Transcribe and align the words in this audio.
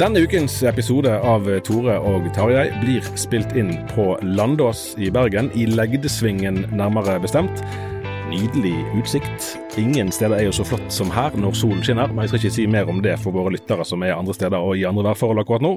Denne 0.00 0.22
ukens 0.24 0.54
episode 0.64 1.10
av 1.12 1.44
Tore 1.60 1.98
og 2.08 2.24
Tarjei 2.32 2.70
blir 2.80 3.04
spilt 3.20 3.50
inn 3.52 3.74
på 3.90 4.14
Landås 4.24 4.94
i 4.96 5.10
Bergen, 5.12 5.50
i 5.52 5.66
Legdesvingen 5.68 6.62
nærmere 6.72 7.18
bestemt. 7.20 7.60
Nydelig 8.30 8.72
utsikt. 8.96 9.50
Ingen 9.76 10.08
steder 10.08 10.38
er 10.38 10.46
jo 10.46 10.54
så 10.56 10.64
flott 10.64 10.86
som 10.88 11.10
her 11.12 11.36
når 11.36 11.58
solen 11.60 11.82
skinner, 11.84 12.08
men 12.08 12.24
jeg 12.24 12.30
skal 12.30 12.40
ikke 12.40 12.54
si 12.54 12.64
mer 12.72 12.88
om 12.88 13.02
det 13.04 13.18
for 13.20 13.36
våre 13.36 13.52
lyttere 13.52 13.84
som 13.84 14.00
er 14.00 14.14
andre 14.14 14.32
steder 14.38 14.56
og 14.56 14.80
i 14.80 14.86
andre 14.88 15.04
værforhold 15.10 15.42
akkurat 15.42 15.66
nå. 15.66 15.74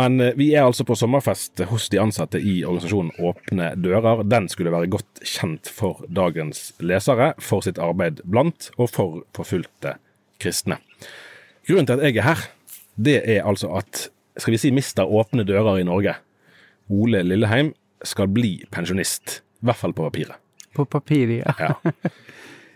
Men 0.00 0.16
eh, 0.16 0.32
vi 0.40 0.54
er 0.54 0.64
altså 0.64 0.86
på 0.88 0.96
sommerfest 0.96 1.60
hos 1.68 1.90
de 1.92 2.00
ansatte 2.00 2.40
i 2.40 2.62
organisasjonen 2.64 3.12
Åpne 3.20 3.74
dører. 3.84 4.22
Den 4.32 4.48
skulle 4.48 4.72
være 4.72 4.88
godt 4.94 5.20
kjent 5.20 5.68
for 5.68 6.06
dagens 6.08 6.70
lesere, 6.80 7.34
for 7.36 7.68
sitt 7.68 7.82
arbeid 7.84 8.24
blant 8.24 8.70
og 8.78 8.88
for 8.94 9.20
forfulgte 9.36 9.98
kristne. 10.40 10.80
Grunnen 11.68 11.90
til 11.90 12.00
at 12.00 12.08
jeg 12.08 12.22
er 12.22 12.28
her, 12.30 12.46
det 13.04 13.20
er 13.24 13.46
altså 13.48 13.72
at 13.80 14.08
skal 14.40 14.54
vi 14.54 14.60
si 14.62 14.70
mister 14.74 15.08
åpne 15.08 15.44
dører 15.48 15.80
i 15.80 15.86
Norge. 15.86 16.14
Ole 16.90 17.22
Lilleheim 17.26 17.72
skal 18.06 18.30
bli 18.32 18.58
pensjonist. 18.72 19.40
I 19.60 19.68
hvert 19.68 19.80
fall 19.80 19.94
på 19.96 20.06
papiret. 20.06 20.38
På 20.76 20.86
papiret, 20.88 21.42
ja. 21.42 21.54
Ja. 21.58 21.94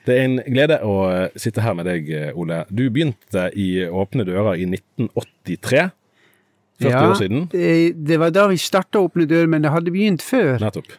Det 0.05 0.17
er 0.19 0.27
en 0.27 0.41
glede 0.45 0.77
å 0.85 0.97
sitte 1.41 1.63
her 1.65 1.77
med 1.79 1.87
deg, 1.89 2.11
Ole. 2.37 2.65
Du 2.69 2.83
begynte 2.93 3.47
i 3.57 3.87
Åpne 3.89 4.27
dører 4.29 4.61
i 4.61 4.67
1983. 4.69 5.87
40 6.83 6.91
ja, 6.91 7.01
år 7.07 7.15
siden. 7.17 7.47
Ja, 7.55 7.77
Det 7.95 8.19
var 8.21 8.35
da 8.35 8.49
vi 8.51 8.59
starta 8.61 9.01
Åpne 9.01 9.25
dører, 9.31 9.49
men 9.49 9.65
det 9.65 9.73
hadde 9.73 9.95
begynt 9.95 10.25
før. 10.27 10.59
Nettopp. 10.61 10.93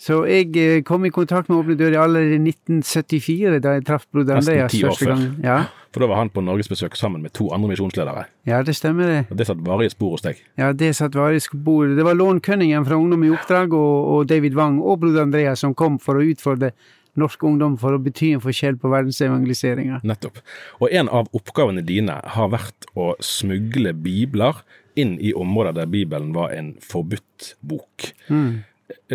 Så 0.00 0.22
jeg 0.24 0.54
eh, 0.56 0.78
kom 0.86 1.04
i 1.04 1.10
kontakt 1.12 1.50
med 1.50 1.58
Åpne 1.60 1.74
dører 1.76 1.98
allerede 2.00 2.38
i 2.38 2.40
1974, 2.40 3.58
da 3.60 3.74
jeg 3.76 3.84
traff 3.84 4.06
broder 4.08 4.38
Nesten 4.38 4.54
Andreas 4.56 4.76
første 4.80 5.04
før. 5.04 5.10
gang. 5.12 5.26
Ja, 5.44 5.58
For 5.92 6.04
da 6.04 6.08
var 6.08 6.20
han 6.22 6.30
på 6.32 6.40
norgesbesøk 6.46 6.94
sammen 6.96 7.20
med 7.20 7.34
to 7.36 7.50
andre 7.52 7.68
misjonsledere. 7.72 8.24
ja, 8.48 8.62
det 8.62 8.76
stemmer 8.78 9.10
det. 9.10 9.18
Og 9.30 9.36
Det 9.36 9.46
satt 9.50 9.60
varige 9.66 9.90
spor 9.92 10.14
hos 10.16 10.24
deg. 10.24 10.40
Ja, 10.56 10.72
det 10.72 10.94
satt 10.96 11.18
varige 11.18 11.42
spor. 11.44 11.90
Det 11.96 12.06
var 12.06 12.14
Lån 12.16 12.40
Cunningham 12.40 12.86
fra 12.86 12.96
Ungdom 12.96 13.24
i 13.24 13.30
oppdrag 13.34 13.74
og, 13.76 14.08
og 14.14 14.26
David 14.30 14.54
Wang 14.56 14.80
og 14.80 15.00
broder 15.04 15.26
Andreas 15.26 15.60
som 15.60 15.74
kom 15.74 15.98
for 15.98 16.16
å 16.16 16.24
utfordre 16.24 16.72
norsk 17.18 17.42
ungdom 17.44 17.76
for 17.76 17.92
å 17.92 17.98
bety 18.00 18.32
en 18.36 18.40
forskjell 18.40 18.78
på 18.80 18.88
verdensevangeliseringa. 18.88 20.00
Nettopp. 20.06 20.38
Og 20.80 20.92
en 20.94 21.10
av 21.10 21.28
oppgavene 21.36 21.82
dine 21.84 22.20
har 22.24 22.52
vært 22.54 22.86
å 22.94 23.12
smugle 23.20 23.92
bibler 23.92 24.62
inn 24.98 25.16
i 25.20 25.34
områder 25.34 25.74
der 25.82 25.90
Bibelen 25.90 26.32
var 26.32 26.54
en 26.54 26.76
forbudt 26.82 27.54
bok. 27.66 28.12
Mm. 28.30 28.62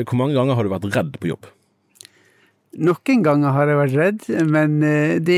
Hvor 0.02 0.18
mange 0.20 0.36
ganger 0.38 0.56
har 0.58 0.64
du 0.68 0.74
vært 0.74 0.90
redd 0.96 1.18
på 1.22 1.30
jobb? 1.34 1.48
Noen 2.76 3.22
ganger 3.24 3.54
har 3.56 3.70
jeg 3.72 3.78
vært 3.80 3.94
redd, 3.96 4.24
men 4.52 4.74
eh, 4.84 5.14
det, 5.24 5.38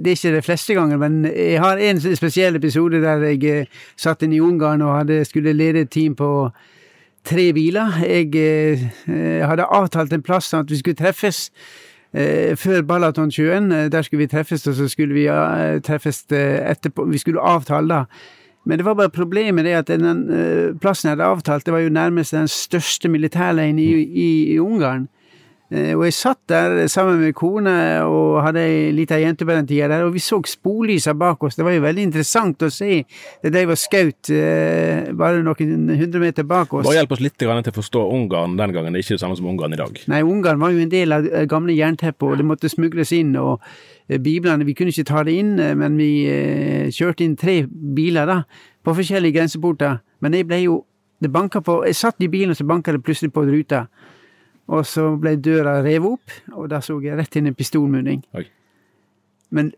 det 0.00 0.14
er 0.14 0.16
ikke 0.16 0.30
de 0.38 0.42
fleste 0.46 0.76
ganger. 0.78 0.96
Men 1.02 1.18
jeg 1.28 1.58
har 1.60 1.76
en 1.84 2.00
spesiell 2.16 2.56
episode 2.56 3.02
der 3.02 3.20
jeg 3.28 3.44
eh, 3.50 3.82
satt 4.00 4.24
inn 4.24 4.32
i 4.32 4.40
Ungarn 4.40 4.80
og 4.86 4.94
hadde, 5.02 5.18
skulle 5.28 5.52
lede 5.52 5.82
et 5.84 5.92
team 5.92 6.14
på 6.16 6.30
tre 7.28 7.50
biler. 7.52 8.00
Jeg 8.00 8.32
eh, 8.40 9.44
hadde 9.44 9.68
avtalt 9.68 10.16
en 10.16 10.24
plass 10.24 10.48
sånn 10.48 10.64
at 10.64 10.72
vi 10.72 10.80
skulle 10.80 10.96
treffes 11.02 11.50
eh, 12.16 12.56
før 12.56 12.80
Balatonsjøen. 12.88 13.68
Eh, 13.76 13.88
Der 13.92 14.08
skulle 14.08 14.24
vi 14.24 14.32
treffes, 14.32 14.64
og 14.72 14.78
så 14.80 14.88
skulle 14.88 15.18
vi 15.20 15.28
eh, 15.28 15.82
treffes 15.84 16.24
eh, 16.32 16.62
etterpå. 16.72 17.04
Vi 17.12 17.20
skulle 17.20 17.44
avtale 17.44 17.92
da. 17.92 18.04
Men 18.64 18.78
det 18.78 18.84
var 18.84 18.94
bare 18.94 19.12
problemet 19.12 19.64
det 19.64 19.72
at 19.78 19.88
den 19.88 20.26
eh, 20.30 20.74
plassen 20.80 21.08
jeg 21.08 21.16
hadde 21.16 21.30
avtalt, 21.30 21.66
det 21.66 21.72
var 21.72 21.80
jo 21.84 21.92
nærmest 21.92 22.36
den 22.36 22.48
største 22.48 23.08
militærleiren 23.08 23.78
i, 23.78 23.88
i, 24.02 24.28
i 24.54 24.58
Ungarn. 24.60 25.08
Eh, 25.70 25.94
Og 25.94 26.02
jeg 26.04 26.14
satt 26.16 26.40
der 26.50 26.88
sammen 26.90 27.20
med 27.22 27.34
kone 27.38 27.72
og 28.02 28.40
hadde 28.42 28.62
ei 28.66 28.90
lita 28.94 29.18
jente 29.20 29.46
på 29.46 29.54
den 29.54 29.68
tida 29.68 29.86
der, 29.88 30.02
og 30.04 30.14
vi 30.16 30.22
så 30.22 30.40
sporlysa 30.42 31.14
bak 31.14 31.42
oss. 31.46 31.54
Det 31.54 31.64
var 31.64 31.76
jo 31.76 31.84
veldig 31.84 32.02
interessant 32.08 32.62
å 32.66 32.70
se. 32.74 33.04
Det 33.42 33.52
de 33.54 33.62
var 33.70 33.78
skaut 33.78 34.30
eh, 34.34 35.12
bare 35.14 35.44
noen 35.46 35.86
hundre 35.94 36.22
meter 36.24 36.42
bak 36.42 36.74
oss. 36.74 36.88
Bare 36.88 36.98
hjelp 36.98 37.14
oss 37.14 37.22
litt 37.22 37.38
til 37.38 37.50
å 37.50 37.76
forstå 37.76 38.02
Ungarn 38.16 38.58
den 38.58 38.74
gangen. 38.74 38.92
Det 38.92 38.98
er 38.98 39.06
ikke 39.06 39.18
det 39.20 39.22
samme 39.22 39.38
som 39.38 39.46
Ungarn 39.46 39.72
i 39.76 39.80
dag. 39.80 40.02
Nei, 40.10 40.22
Ungarn 40.26 40.58
var 40.58 40.74
jo 40.74 40.82
en 40.82 40.90
del 40.90 41.12
av 41.14 41.22
det 41.28 41.46
gamle 41.50 41.76
jernteppet, 41.78 42.26
og 42.26 42.36
det 42.40 42.48
måtte 42.50 42.68
smugles 42.72 43.12
inn. 43.14 43.36
og 43.36 43.60
eh, 44.08 44.18
Biblene, 44.18 44.66
Vi 44.66 44.74
kunne 44.74 44.90
ikke 44.90 45.06
ta 45.06 45.22
det 45.22 45.38
inn, 45.38 45.58
eh, 45.60 45.74
men 45.78 45.96
vi 45.96 46.26
eh, 46.26 46.90
kjørte 46.90 47.24
inn 47.24 47.36
tre 47.38 47.60
biler 47.70 48.26
da, 48.26 48.42
på 48.82 48.94
forskjellige 48.98 49.38
grenseporter. 49.38 50.00
Men 50.20 50.34
jeg 50.34 50.50
ble 50.50 50.64
jo 50.64 50.84
det 51.22 51.30
banka 51.30 51.60
på, 51.60 51.84
Jeg 51.86 51.94
satt 51.94 52.20
i 52.20 52.28
bilen, 52.28 52.50
og 52.50 52.56
så 52.58 52.66
banka 52.66 52.92
det 52.92 53.04
plutselig 53.04 53.30
på 53.32 53.46
ruta. 53.46 53.86
Og 54.70 54.86
så 54.86 55.08
ble 55.18 55.34
døra 55.42 55.80
revet 55.82 56.12
opp, 56.14 56.34
og 56.54 56.68
da 56.70 56.78
så 56.84 57.00
jeg 57.02 57.16
rett 57.18 57.36
inn 57.40 57.50
en 57.50 57.56
pistolmunning. 57.58 58.20
Oi. 58.38 58.44
Men 59.50 59.72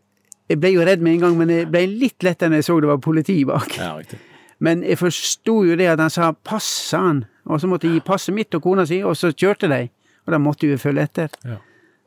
jeg 0.51 0.61
ble 0.61 0.75
jo 0.75 0.85
redd 0.85 1.01
med 1.01 1.15
en 1.17 1.23
gang, 1.25 1.39
men 1.39 1.53
jeg 1.55 1.71
ble 1.73 1.87
litt 1.89 2.27
lettere 2.27 2.53
når 2.53 2.61
jeg 2.61 2.67
så 2.69 2.77
det 2.85 2.91
var 2.91 3.01
politi 3.01 3.39
bak. 3.49 3.73
Ja, 3.79 3.95
riktig. 3.97 4.19
Men 4.63 4.85
jeg 4.87 4.99
forsto 5.01 5.55
jo 5.67 5.77
det 5.81 5.89
at 5.91 5.99
han 5.99 6.11
sa 6.13 6.33
'pass', 6.33 6.69
sa 6.91 6.99
han. 7.07 7.25
Og 7.47 7.61
så 7.61 7.67
måtte 7.67 7.89
jeg 7.89 7.95
gi 7.99 8.07
passet 8.07 8.35
mitt 8.35 8.55
og 8.55 8.63
kona 8.63 8.85
si, 8.87 9.01
og 9.03 9.17
så 9.17 9.33
kjørte 9.33 9.69
de. 9.69 9.89
Og 10.27 10.33
da 10.33 10.39
måtte 10.39 10.69
vi 10.69 10.77
følge 10.79 11.03
etter. 11.03 11.29
Ja. 11.45 11.57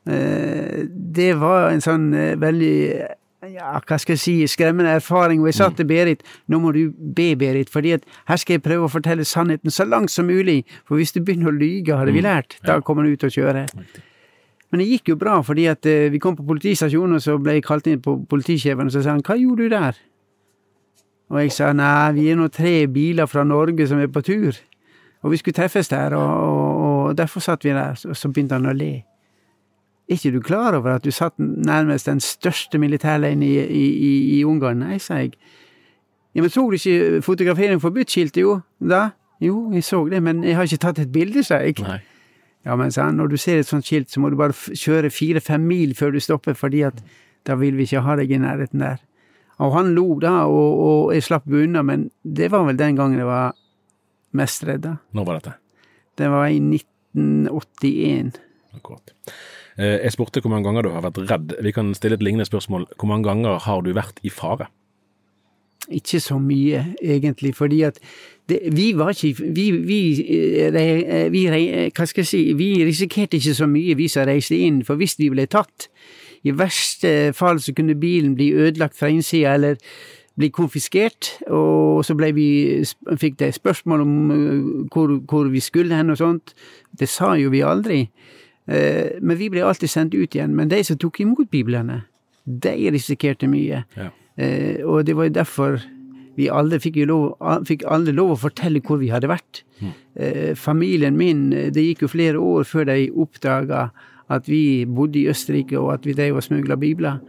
Eh, 0.06 0.86
Det 0.88 1.34
var 1.40 1.70
en 1.70 1.80
sånn 1.80 2.14
eh, 2.14 2.36
veldig 2.36 3.08
ja, 3.44 3.76
hva 3.84 3.98
skal 4.00 4.16
jeg 4.16 4.22
si, 4.22 4.34
skremmende 4.48 4.94
erfaring. 4.96 5.40
Og 5.42 5.50
jeg 5.50 5.58
sa 5.58 5.68
til 5.74 5.86
Berit 5.88 6.24
nå 6.48 6.60
må 6.62 6.72
du 6.72 6.90
be, 6.96 7.34
Berit, 7.36 7.70
fordi 7.70 7.92
at 7.98 8.06
her 8.30 8.40
skal 8.40 8.56
jeg 8.56 8.64
prøve 8.64 8.88
å 8.88 8.92
fortelle 8.92 9.26
sannheten 9.28 9.70
så 9.70 9.84
langt 9.84 10.10
som 10.10 10.26
mulig. 10.26 10.62
For 10.88 10.96
hvis 10.96 11.12
du 11.12 11.22
begynner 11.22 11.52
å 11.52 11.56
lyge, 11.56 11.96
hadde 11.96 12.14
vi 12.16 12.24
lært, 12.24 12.58
da 12.66 12.80
kommer 12.80 13.04
du 13.04 13.12
ut 13.12 13.26
og 13.28 13.34
kjører. 13.34 13.72
Men 14.70 14.82
det 14.82 14.88
gikk 14.88 15.12
jo 15.12 15.18
bra, 15.20 15.38
fordi 15.46 15.68
at 15.70 15.86
eh, 15.86 16.08
vi 16.10 16.18
kom 16.22 16.36
på 16.36 16.46
politistasjonen, 16.46 17.20
og 17.20 17.22
så 17.22 17.36
ble 17.38 17.58
jeg 17.58 17.66
kalt 17.66 17.86
inn 17.90 18.02
på 18.02 18.16
politisjefen, 18.28 18.88
og 18.88 18.92
så 18.92 19.02
sa 19.02 19.14
han 19.14 19.22
'hva 19.22 19.38
gjorde 19.38 19.62
du 19.62 19.74
der'? 19.76 20.00
Og 21.30 21.40
jeg 21.42 21.52
sa 21.52 21.72
nei, 21.72 22.12
vi 22.12 22.30
er 22.30 22.36
nå 22.36 22.48
tre 22.48 22.86
biler 22.86 23.26
fra 23.26 23.44
Norge 23.44 23.86
som 23.86 23.98
er 23.98 24.06
på 24.06 24.22
tur, 24.22 24.54
og 25.22 25.30
vi 25.30 25.36
skulle 25.36 25.54
treffes 25.54 25.88
der, 25.88 26.14
og, 26.14 26.30
og, 26.42 27.06
og 27.06 27.18
derfor 27.18 27.40
satt 27.40 27.64
vi 27.64 27.70
der. 27.70 27.98
og 28.08 28.16
så 28.16 28.28
begynte 28.28 28.54
han 28.54 28.66
å 28.66 28.72
le. 28.72 29.02
Er 30.06 30.14
ikke 30.14 30.32
du 30.36 30.40
klar 30.40 30.76
over 30.78 30.94
at 30.94 31.04
du 31.04 31.10
satt 31.10 31.34
nærmest 31.38 32.06
den 32.06 32.20
største 32.22 32.78
militærleiren 32.78 33.42
i, 33.42 33.54
i, 33.58 33.86
i, 33.90 34.12
i 34.38 34.44
Ungarn? 34.46 34.84
Nei, 34.84 34.98
sa 35.02 35.18
jeg. 35.18 35.32
Ja, 36.36 36.44
men 36.44 36.50
tror 36.52 36.70
du 36.70 36.76
ikke 36.78 37.22
fotografering 37.26 37.80
forbudt-skiltet, 37.82 38.42
jo, 38.44 38.60
da? 38.78 39.08
Jo, 39.42 39.72
jeg 39.74 39.84
så 39.84 40.02
det, 40.08 40.22
men 40.22 40.44
jeg 40.44 40.56
har 40.56 40.68
ikke 40.68 40.82
tatt 40.84 41.00
et 41.02 41.12
bilde, 41.12 41.42
sa 41.44 41.58
jeg. 41.64 41.80
Nei. 41.82 41.98
Ja, 42.66 42.76
men 42.78 42.90
sa 42.92 43.08
han, 43.08 43.18
når 43.18 43.30
du 43.30 43.36
ser 43.38 43.60
et 43.62 43.68
sånt 43.68 43.86
skilt, 43.86 44.10
så 44.10 44.20
må 44.20 44.30
du 44.30 44.36
bare 44.38 44.54
kjøre 44.54 45.10
fire-fem 45.14 45.62
mil 45.62 45.94
før 45.98 46.14
du 46.16 46.20
stopper, 46.22 46.56
fordi 46.58 46.82
at 46.88 47.02
da 47.46 47.54
vil 47.58 47.76
vi 47.78 47.86
ikke 47.86 48.02
ha 48.02 48.16
deg 48.18 48.32
i 48.34 48.40
nærheten 48.42 48.82
der. 48.82 48.98
Og 49.62 49.72
han 49.76 49.92
lo 49.96 50.18
da, 50.20 50.44
og, 50.50 50.80
og 50.86 51.14
jeg 51.14 51.24
slapp 51.24 51.46
unna, 51.48 51.82
men 51.86 52.08
det 52.22 52.50
var 52.52 52.66
vel 52.66 52.78
den 52.78 52.98
gangen 52.98 53.22
jeg 53.22 53.28
var 53.28 53.54
mest 54.36 54.66
redd. 54.68 54.82
da. 54.84 54.96
Når 55.16 55.28
var 55.28 55.38
dette? 55.40 55.54
Det 56.18 56.28
var 56.32 56.50
i 56.50 56.58
1981. 56.60 58.40
Akkurat. 58.76 59.14
Eh, 59.78 59.98
Jeg 60.04 60.12
spurte 60.12 60.40
hvor 60.40 60.50
mange 60.50 60.64
ganger 60.68 60.82
du 60.82 60.90
har 60.94 61.04
vært 61.04 61.22
redd. 61.30 61.54
Vi 61.62 61.72
kan 61.72 61.94
stille 61.94 62.16
et 62.16 62.22
lignende 62.22 62.48
spørsmål. 62.48 62.86
Hvor 62.96 63.08
mange 63.08 63.28
ganger 63.28 63.58
har 63.58 63.80
du 63.82 63.92
vært 63.92 64.20
i 64.22 64.32
fare? 64.32 64.68
Ikke 65.90 66.18
så 66.20 66.38
mye, 66.42 66.96
egentlig, 67.02 67.54
fordi 67.54 67.82
at 67.86 67.98
det, 68.48 68.58
vi 68.74 68.92
var 68.98 69.12
ikke 69.12 69.52
vi, 69.54 69.70
vi, 69.70 70.00
eh, 70.58 71.28
vi, 71.30 71.44
Hva 71.94 72.06
skal 72.06 72.22
jeg 72.22 72.26
si 72.26 72.52
Vi 72.58 72.84
risikerte 72.84 73.36
ikke 73.38 73.54
så 73.54 73.66
mye, 73.70 73.94
vi 73.94 74.08
som 74.08 74.26
reiste 74.26 74.58
inn, 74.58 74.82
for 74.84 74.98
hvis 74.98 75.14
vi 75.18 75.30
ble 75.30 75.46
tatt 75.46 75.88
I 76.42 76.54
verste 76.54 77.32
fall 77.34 77.60
så 77.62 77.74
kunne 77.74 77.94
bilen 77.94 78.34
bli 78.34 78.52
ødelagt 78.54 78.98
fra 78.98 79.10
innsida, 79.10 79.54
eller 79.54 79.76
bli 80.36 80.50
konfiskert, 80.52 81.30
og 81.48 82.04
så 82.04 82.14
ble 82.14 82.28
vi, 82.36 82.48
fikk 83.16 83.38
de 83.40 83.52
spørsmål 83.52 84.02
om 84.04 84.16
eh, 84.30 84.88
hvor, 84.92 85.14
hvor 85.28 85.48
vi 85.52 85.60
skulle 85.60 85.96
hen 85.96 86.10
og 86.12 86.18
sånt. 86.20 86.52
Det 86.98 87.08
sa 87.08 87.34
jo 87.40 87.50
vi 87.54 87.62
aldri. 87.64 88.02
Eh, 88.68 89.18
Men 89.20 89.38
vi 89.38 89.50
ble 89.50 89.64
alltid 89.64 89.90
sendt 89.90 90.14
ut 90.14 90.34
igjen. 90.34 90.54
Men 90.54 90.68
de 90.68 90.82
som 90.84 90.98
tok 90.98 91.20
imot 91.20 91.50
biblene, 91.50 92.02
de 92.44 92.90
risikerte 92.90 93.48
mye. 93.50 93.84
Ja. 93.96 94.10
Eh, 94.36 94.84
og 94.84 95.06
det 95.06 95.16
var 95.16 95.28
jo 95.28 95.36
derfor 95.38 95.78
vi 96.36 96.50
alle 96.52 96.78
fikk, 96.78 96.98
lov, 97.08 97.38
fikk 97.64 97.86
alle 97.88 98.12
lov 98.12 98.34
å 98.34 98.42
fortelle 98.42 98.82
hvor 98.84 99.00
vi 99.00 99.08
hadde 99.08 99.30
vært. 99.30 99.62
Mm. 99.76 100.56
familien 100.56 101.16
min, 101.16 101.52
eh, 101.52 101.70
det 101.70 101.82
gikk 101.84 102.02
jo 102.02 102.08
flere 102.08 102.40
år 102.40 102.64
før 102.64 102.86
de 102.88 103.10
oppdaga 103.12 103.90
at 104.32 104.48
vi 104.48 104.86
bodde 104.88 105.18
i 105.20 105.28
Østerrike 105.28 105.76
og 105.78 105.92
at 105.94 106.06
vi 106.06 106.14
drev 106.16 106.36
og 106.36 106.42
smugla 106.42 106.76
bibler. 106.76 107.20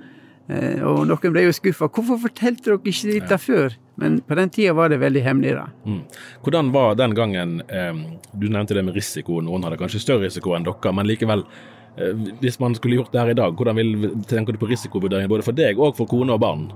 Eh, 0.47 0.83
og 0.87 1.03
noen 1.09 1.33
ble 1.33 1.47
jo 1.47 1.55
skuffa. 1.55 1.89
Hvorfor 1.91 2.21
fortalte 2.27 2.69
dere 2.69 2.93
ikke 2.93 3.13
dette 3.17 3.39
før? 3.41 3.75
Men 3.97 4.19
på 4.21 4.37
den 4.37 4.53
tida 4.53 4.75
var 4.77 4.93
det 4.93 5.01
veldig 5.01 5.23
hemmelig, 5.25 5.55
da. 5.57 5.65
Mm. 5.87 6.03
Hvordan 6.45 6.71
var 6.75 6.95
den 6.99 7.15
gangen 7.17 7.57
eh, 7.65 7.97
Du 8.33 8.45
nevnte 8.45 8.77
det 8.77 8.85
med 8.85 8.95
risiko. 8.95 9.41
Noen 9.41 9.65
hadde 9.65 9.79
kanskje 9.81 10.03
større 10.03 10.27
risiko 10.27 10.53
enn 10.55 10.67
dere, 10.67 10.93
men 10.93 11.09
likevel. 11.09 11.43
Eh, 11.97 12.25
hvis 12.43 12.61
man 12.63 12.77
skulle 12.77 13.01
gjort 13.01 13.11
det 13.13 13.23
her 13.23 13.33
i 13.33 13.37
dag, 13.41 13.57
hvordan 13.57 13.79
vil, 13.79 14.09
tenker 14.29 14.55
du 14.55 14.61
på 14.61 14.71
risikovurderingen 14.71 15.31
både 15.31 15.45
for 15.47 15.57
deg 15.57 15.79
og 15.81 15.97
for 15.97 16.09
kone 16.09 16.37
og 16.37 16.43
barn 16.43 16.67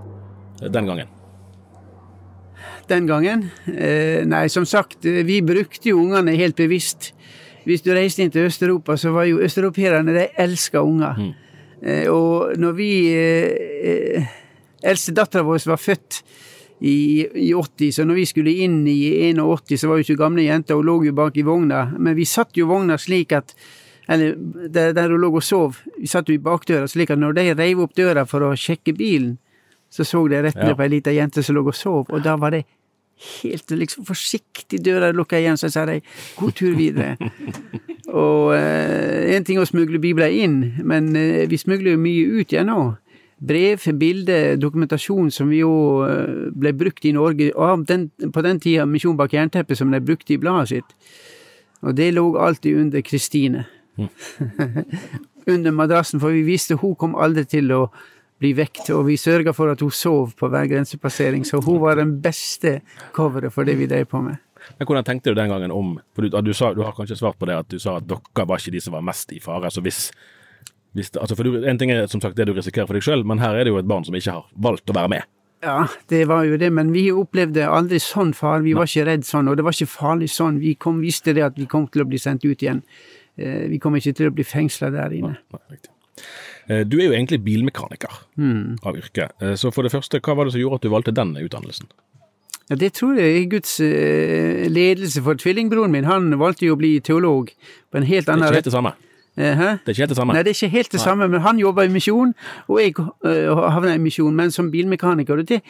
den 0.61 0.89
gangen? 0.89 1.09
den 2.91 3.07
gangen. 3.07 3.49
Eh, 3.67 4.25
nei, 4.27 4.47
som 4.49 4.65
sagt, 4.65 5.05
vi 5.05 5.41
brukte 5.45 5.91
jo 5.91 6.01
ungene 6.03 6.35
helt 6.39 6.57
bevisst. 6.59 7.11
Hvis 7.67 7.83
du 7.85 7.91
reiste 7.93 8.23
inn 8.23 8.33
til 8.33 8.47
Øst-Europa, 8.49 8.97
så 8.97 9.13
var 9.13 9.27
jo 9.29 9.41
østeuropeerne 9.45 10.15
De 10.15 10.27
elska 10.41 10.81
unger. 10.81 11.19
Eh, 11.19 11.50
og 12.11 12.57
når 12.61 12.77
vi 12.77 12.91
eh, 13.15 13.91
eh, 13.91 14.37
Eldste 14.81 15.13
dattera 15.13 15.45
vår 15.45 15.61
var 15.69 15.77
født 15.77 16.23
i, 16.81 17.21
i 17.21 17.51
80, 17.53 17.91
så 17.93 18.05
når 18.05 18.17
vi 18.17 18.23
skulle 18.25 18.53
inn 18.65 18.79
i 18.89 19.29
81, 19.29 19.77
så 19.77 19.89
var 19.89 19.99
jo 19.99 20.05
ikke 20.07 20.23
gamle 20.23 20.47
jenter, 20.47 20.79
hun 20.79 20.87
lå 20.87 20.95
jo 21.05 21.13
bak 21.13 21.37
i 21.37 21.45
vogna. 21.45 21.83
Men 22.01 22.17
vi 22.17 22.25
satt 22.25 22.57
jo 22.57 22.65
vogna 22.71 22.97
slik 22.97 23.35
at 23.37 23.53
eller 24.09 24.33
der, 24.73 24.95
der 24.97 25.13
hun 25.13 25.21
lå 25.21 25.29
og 25.37 25.45
sov, 25.45 25.77
vi 25.99 26.09
satt 26.09 26.29
jo 26.29 26.35
i 26.35 26.41
bakdøra, 26.41 26.89
slik 26.89 27.13
at 27.13 27.21
når 27.21 27.37
de 27.37 27.45
reiv 27.53 27.83
opp 27.85 27.93
døra 27.95 28.25
for 28.25 28.43
å 28.47 28.55
sjekke 28.57 28.95
bilen, 28.97 29.37
så 29.91 30.03
så 30.07 30.23
de 30.31 30.41
rett 30.41 30.57
ned 30.57 30.73
på 30.73 30.85
ei 30.87 30.93
lita 30.95 31.13
jente 31.13 31.43
som 31.45 31.55
lå 31.59 31.67
og 31.67 31.77
sov, 31.77 32.09
og 32.09 32.25
da 32.25 32.33
var 32.41 32.55
det 32.55 32.63
helt 33.21 33.71
liksom 33.75 34.05
forsiktig 34.07 34.81
døra 34.85 35.11
lukka 35.15 35.39
igjen, 35.39 35.59
så 35.59 35.69
sa 35.71 35.85
de 35.89 35.99
god 36.37 36.55
tur 36.57 36.75
videre. 36.77 37.15
og 38.23 38.53
eh, 38.57 39.35
en 39.35 39.45
ting 39.47 39.61
å 39.61 39.67
smugle 39.67 40.01
bibler 40.01 40.33
inn, 40.33 40.59
men 40.83 41.13
eh, 41.17 41.45
vi 41.49 41.59
smugler 41.61 41.95
jo 41.95 42.01
mye 42.01 42.41
ut 42.41 42.53
igjen 42.53 42.71
nå. 42.71 42.81
Brev, 43.41 43.81
bilder, 43.97 44.55
dokumentasjon 44.61 45.31
som 45.33 45.49
vi 45.49 45.63
jo 45.63 45.73
eh, 46.05 46.49
ble 46.53 46.75
brukt 46.77 47.05
i 47.09 47.15
Norge 47.17 47.49
av 47.57 47.85
den, 47.89 48.09
på 48.33 48.45
den 48.45 48.61
tida 48.61 48.85
Misjon 48.85 49.17
bak 49.17 49.33
jernteppet 49.33 49.79
som 49.79 49.93
de 49.93 50.01
brukte 50.03 50.35
i 50.35 50.41
bladet 50.41 50.75
sitt. 50.75 50.97
Og 51.81 51.97
det 51.97 52.11
lå 52.13 52.27
alltid 52.37 52.77
under 52.77 53.01
Kristine. 53.01 53.65
under 55.47 55.71
madrassen, 55.73 56.21
for 56.21 56.33
vi 56.33 56.45
visste 56.45 56.77
hun 56.79 56.93
kom 56.95 57.15
aldri 57.17 57.47
til 57.49 57.73
å 57.73 57.81
bli 58.41 58.51
vekt, 58.57 58.89
og 58.95 59.05
vi 59.07 59.17
sørga 59.21 59.53
for 59.53 59.69
at 59.71 59.81
hun 59.85 59.93
sov 59.93 60.33
på 60.39 60.49
hver 60.49 60.65
grensepassering, 60.71 61.45
så 61.47 61.61
hun 61.63 61.79
var 61.83 61.99
den 61.99 62.15
beste 62.23 62.79
coveret 63.15 63.53
for 63.53 63.67
det 63.69 63.77
vi 63.79 63.87
drev 63.89 64.07
på 64.09 64.21
med. 64.25 64.41
Men 64.77 64.85
Hvordan 64.89 65.05
tenkte 65.07 65.31
du 65.31 65.37
den 65.37 65.49
gangen 65.49 65.71
om 65.73 65.95
for 66.13 66.25
du, 66.25 66.29
du, 66.41 66.53
sa, 66.53 66.73
du 66.73 66.83
har 66.85 66.93
kanskje 66.97 67.17
svart 67.17 67.37
på 67.41 67.47
det 67.49 67.55
at 67.57 67.69
du 67.69 67.79
sa 67.81 67.97
at 67.97 68.05
dere 68.09 68.45
var 68.49 68.61
ikke 68.61 68.73
de 68.75 68.81
som 68.83 68.93
var 68.97 69.05
mest 69.05 69.31
i 69.33 69.39
fare. 69.41 69.63
altså 69.69 69.81
hvis, 69.81 70.11
hvis 70.93 71.09
altså 71.17 71.37
for 71.37 71.47
du, 71.49 71.63
En 71.65 71.77
ting 71.81 71.89
er 71.93 72.05
som 72.11 72.21
sagt 72.21 72.37
det 72.37 72.45
du 72.49 72.53
risikerer 72.53 72.89
for 72.89 72.97
deg 72.97 73.05
sjøl, 73.05 73.23
men 73.25 73.41
her 73.41 73.57
er 73.57 73.65
det 73.65 73.73
jo 73.73 73.79
et 73.81 73.89
barn 73.89 74.05
som 74.05 74.17
ikke 74.17 74.35
har 74.35 74.45
valgt 74.53 74.89
å 74.89 74.97
være 74.97 75.13
med. 75.15 75.29
Ja, 75.61 75.85
det 76.09 76.23
var 76.29 76.45
jo 76.49 76.57
det, 76.57 76.71
men 76.73 76.89
vi 76.93 77.11
opplevde 77.13 77.67
aldri 77.69 77.99
sånn 78.01 78.33
far. 78.33 78.63
Vi 78.65 78.73
var 78.73 78.89
ikke 78.89 79.05
redd 79.05 79.25
sånn, 79.27 79.49
og 79.49 79.57
det 79.59 79.65
var 79.65 79.75
ikke 79.77 79.91
farlig 79.93 80.31
sånn. 80.33 80.57
Vi 80.61 80.73
kom, 80.81 81.01
visste 81.05 81.35
det 81.37 81.43
at 81.45 81.57
vi 81.59 81.67
kom 81.69 81.85
til 81.93 82.01
å 82.01 82.07
bli 82.09 82.17
sendt 82.21 82.45
ut 82.47 82.63
igjen. 82.65 82.81
Eh, 83.37 83.67
Vi 83.69 83.77
kom 83.81 83.93
ikke 83.95 84.13
til 84.17 84.31
å 84.31 84.33
bli 84.33 84.45
fengsla 84.45 84.89
der 84.93 85.13
inne. 85.13 85.35
Nei, 85.53 85.61
riktig. 85.69 85.93
Eh, 86.69 86.83
Du 86.85 86.99
er 86.99 87.05
jo 87.09 87.13
egentlig 87.13 87.43
bilmekaniker 87.43 88.11
av 88.83 88.95
yrke. 88.97 89.29
Eh, 89.41 89.55
Så 89.55 89.71
for 89.73 89.83
det 89.83 89.91
første, 89.91 90.19
hva 90.19 90.35
var 90.35 90.45
det 90.45 90.53
som 90.53 90.61
gjorde 90.61 90.75
at 90.75 90.81
du 90.81 90.89
valgte 90.89 91.13
den 91.15 91.35
utdannelsen? 91.35 91.87
Ja, 92.69 92.75
Det 92.75 92.93
tror 92.93 93.15
jeg 93.17 93.43
er 93.43 93.49
Guds 93.49 93.79
eh, 93.79 94.67
ledelse, 94.69 95.21
for 95.21 95.33
tvillingbroren 95.33 95.91
min 95.91 96.05
han 96.05 96.31
valgte 96.39 96.65
jo 96.65 96.75
å 96.75 96.77
bli 96.79 96.99
teolog 96.99 97.49
på 97.91 97.97
en 97.97 98.03
helt 98.03 98.25
Det 98.25 98.29
er 98.29 98.33
annen 98.37 98.47
ikke 98.47 98.61
helt 98.61 98.65
det 98.65 98.73
samme. 98.73 98.93
Hæ? 99.37 99.79
Det 99.85 99.87
er 99.87 99.91
ikke 99.91 100.01
helt 100.03 100.09
det 100.09 100.17
samme. 100.17 100.33
Nei, 100.33 100.43
det 100.43 100.51
er 100.51 100.57
ikke 100.59 100.75
helt 100.75 100.91
det 100.91 100.99
samme, 101.01 101.27
men 101.31 101.41
han 101.41 101.57
jobba 101.59 101.85
i 101.85 101.87
misjon, 101.87 102.33
og 102.67 102.79
jeg 102.81 102.99
uh, 102.99 103.69
havna 103.71 103.93
i 103.95 103.97
misjon, 103.97 104.35
men 104.35 104.51
som 104.51 104.71
bilmekaniker. 104.71 105.39
Og 105.39 105.47
det, 105.47 105.61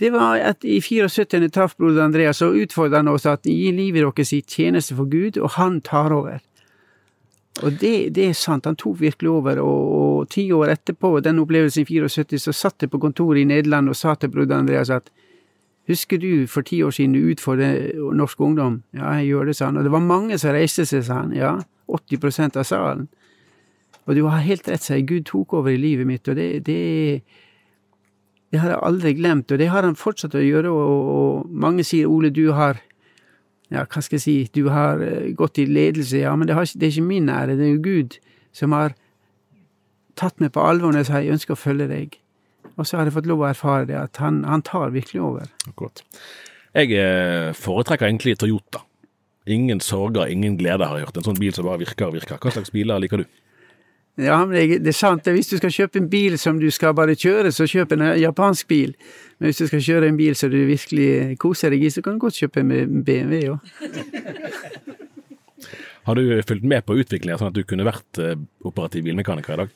det 0.00 0.12
var 0.12 0.36
at 0.42 0.64
i 0.66 0.80
74 0.80 1.38
jeg 1.38 1.52
traff 1.54 1.76
broder 1.78 2.02
Andreas, 2.02 2.42
og 2.42 2.58
utfordra 2.58 2.96
han 2.98 3.08
oss 3.08 3.26
at 3.26 3.46
gi 3.46 3.70
livet 3.70 4.02
deres 4.02 4.32
i 4.32 4.42
tjeneste 4.42 4.96
for 4.98 5.06
Gud, 5.06 5.38
og 5.38 5.50
han 5.54 5.80
tar 5.80 6.12
over. 6.12 6.42
Og 7.64 7.78
det, 7.80 8.14
det 8.16 8.26
er 8.28 8.34
sant, 8.36 8.66
han 8.68 8.76
tok 8.76 8.98
virkelig 9.00 9.30
over, 9.32 9.60
og, 9.62 9.92
og 9.96 10.28
ti 10.32 10.44
år 10.52 10.74
etterpå, 10.74 11.14
den 11.24 11.40
opplevelsen 11.40 11.86
i 11.86 11.88
74, 11.88 12.42
så 12.42 12.52
satt 12.52 12.84
jeg 12.84 12.92
på 12.92 13.00
kontoret 13.00 13.40
i 13.40 13.48
Nederland 13.48 13.88
og 13.88 13.96
sa 13.96 14.14
til 14.14 14.32
broder 14.34 14.58
Andreas 14.58 14.92
at 14.92 15.08
Husker 15.86 16.18
du 16.18 16.48
for 16.50 16.66
ti 16.66 16.80
år 16.82 16.90
siden 16.90 17.12
du 17.14 17.28
utfordret 17.30 17.94
norsk 17.94 18.40
ungdom? 18.42 18.80
Ja, 18.90 19.12
jeg 19.20 19.28
gjør 19.28 19.44
det, 19.46 19.52
sa 19.56 19.68
han. 19.68 19.76
Og 19.78 19.84
det 19.86 19.92
var 19.94 20.02
mange 20.02 20.38
som 20.42 20.50
reiste 20.50 20.82
seg, 20.82 21.04
sa 21.06 21.20
han. 21.20 21.30
Ja, 21.30 21.52
80% 21.86 22.58
av 22.58 22.66
salen. 22.66 23.04
Og 24.06 24.16
du 24.18 24.24
har 24.26 24.42
helt 24.42 24.66
rett, 24.66 24.82
jeg. 24.90 25.06
Gud 25.06 25.28
tok 25.30 25.54
over 25.54 25.70
i 25.70 25.78
livet 25.78 26.06
mitt, 26.06 26.26
og 26.26 26.34
det, 26.34 26.64
det, 26.66 27.22
det 28.50 28.60
har 28.62 28.74
jeg 28.74 28.82
aldri 28.82 29.14
glemt. 29.14 29.52
Og 29.54 29.62
det 29.62 29.70
har 29.70 29.86
han 29.86 29.94
fortsatt 29.98 30.34
å 30.34 30.42
gjøre, 30.42 30.74
og, 30.74 31.14
og 31.14 31.54
mange 31.54 31.86
sier 31.86 32.10
Ole, 32.10 32.32
du 32.34 32.50
har 32.58 32.82
ja, 33.74 33.82
hva 33.82 34.02
skal 34.04 34.18
jeg 34.18 34.24
si, 34.24 34.36
du 34.54 34.68
har 34.70 35.02
eh, 35.02 35.32
gått 35.36 35.58
i 35.58 35.66
ledelse, 35.66 36.20
ja, 36.22 36.34
men 36.38 36.48
det, 36.48 36.54
har, 36.58 36.68
det 36.70 36.86
er 36.86 36.94
ikke 36.94 37.08
min 37.08 37.30
ære, 37.32 37.56
det 37.58 37.66
er 37.66 37.74
jo 37.74 37.82
Gud 37.82 38.18
som 38.56 38.74
har 38.76 38.94
tatt 40.16 40.38
meg 40.40 40.54
på 40.54 40.62
alvor 40.64 40.94
når 40.94 41.02
jeg 41.02 41.08
sa 41.10 41.20
jeg 41.20 41.36
ønsker 41.36 41.56
å 41.56 41.60
følge 41.60 41.88
deg. 41.90 42.18
Og 42.76 42.86
så 42.86 42.98
har 42.98 43.08
jeg 43.08 43.16
fått 43.16 43.28
lov 43.28 43.42
å 43.42 43.48
erfare 43.48 43.88
det, 43.88 43.96
at 43.98 44.20
han, 44.22 44.42
han 44.48 44.64
tar 44.64 44.92
virkelig 44.94 45.22
over. 45.24 45.48
Akkurat. 45.68 46.02
Jeg 46.76 46.92
eh, 47.00 47.50
foretrekker 47.56 48.08
egentlig 48.08 48.36
Toyota. 48.40 48.82
Ingen 49.48 49.80
sorger, 49.80 50.28
ingen 50.32 50.58
glede, 50.58 50.84
har 50.84 50.98
jeg 50.98 51.08
hørt. 51.08 51.20
En 51.20 51.26
sånn 51.28 51.40
bil 51.40 51.54
som 51.56 51.68
bare 51.68 51.80
virker 51.84 52.08
og 52.08 52.16
virker. 52.18 52.40
Hva 52.42 52.52
slags 52.52 52.72
biler 52.74 53.00
liker 53.00 53.22
du? 53.22 53.26
Ja, 54.16 54.38
men 54.48 54.56
det, 54.80 54.88
er 54.88 54.96
sant. 54.96 55.26
Hvis 55.28 55.50
du 55.50 55.58
skal 55.58 55.72
kjøpe 55.74 56.00
en 56.00 56.08
bil 56.08 56.38
som 56.40 56.56
du 56.60 56.70
skal 56.72 56.94
bare 56.96 57.16
kjøre, 57.18 57.50
så 57.52 57.66
kjøp 57.68 57.92
en 57.92 58.04
eh, 58.06 58.20
japansk 58.22 58.68
bil. 58.68 58.94
Men 59.36 59.50
hvis 59.50 59.60
du 59.60 59.66
skal 59.68 59.82
kjøre 59.84 60.08
en 60.08 60.16
bil 60.16 60.36
som 60.38 60.52
du 60.52 60.56
virkelig 60.68 61.36
koser 61.42 61.74
deg 61.74 61.84
i, 61.84 61.90
så 61.92 62.00
kan 62.04 62.16
du 62.16 62.24
godt 62.24 62.40
kjøpe 62.40 62.64
en 62.64 63.02
BMW 63.04 63.42
òg. 63.52 63.60
Har 66.06 66.14
du 66.14 66.22
fulgt 66.46 66.64
med 66.70 66.84
på 66.86 66.94
utviklingen 67.00 67.40
sånn 67.40 67.50
at 67.50 67.56
du 67.58 67.66
kunne 67.66 67.84
vært 67.84 68.20
eh, 68.22 68.38
operativ 68.64 69.04
bilmekaniker 69.08 69.56
i 69.56 69.60
dag? 69.64 69.74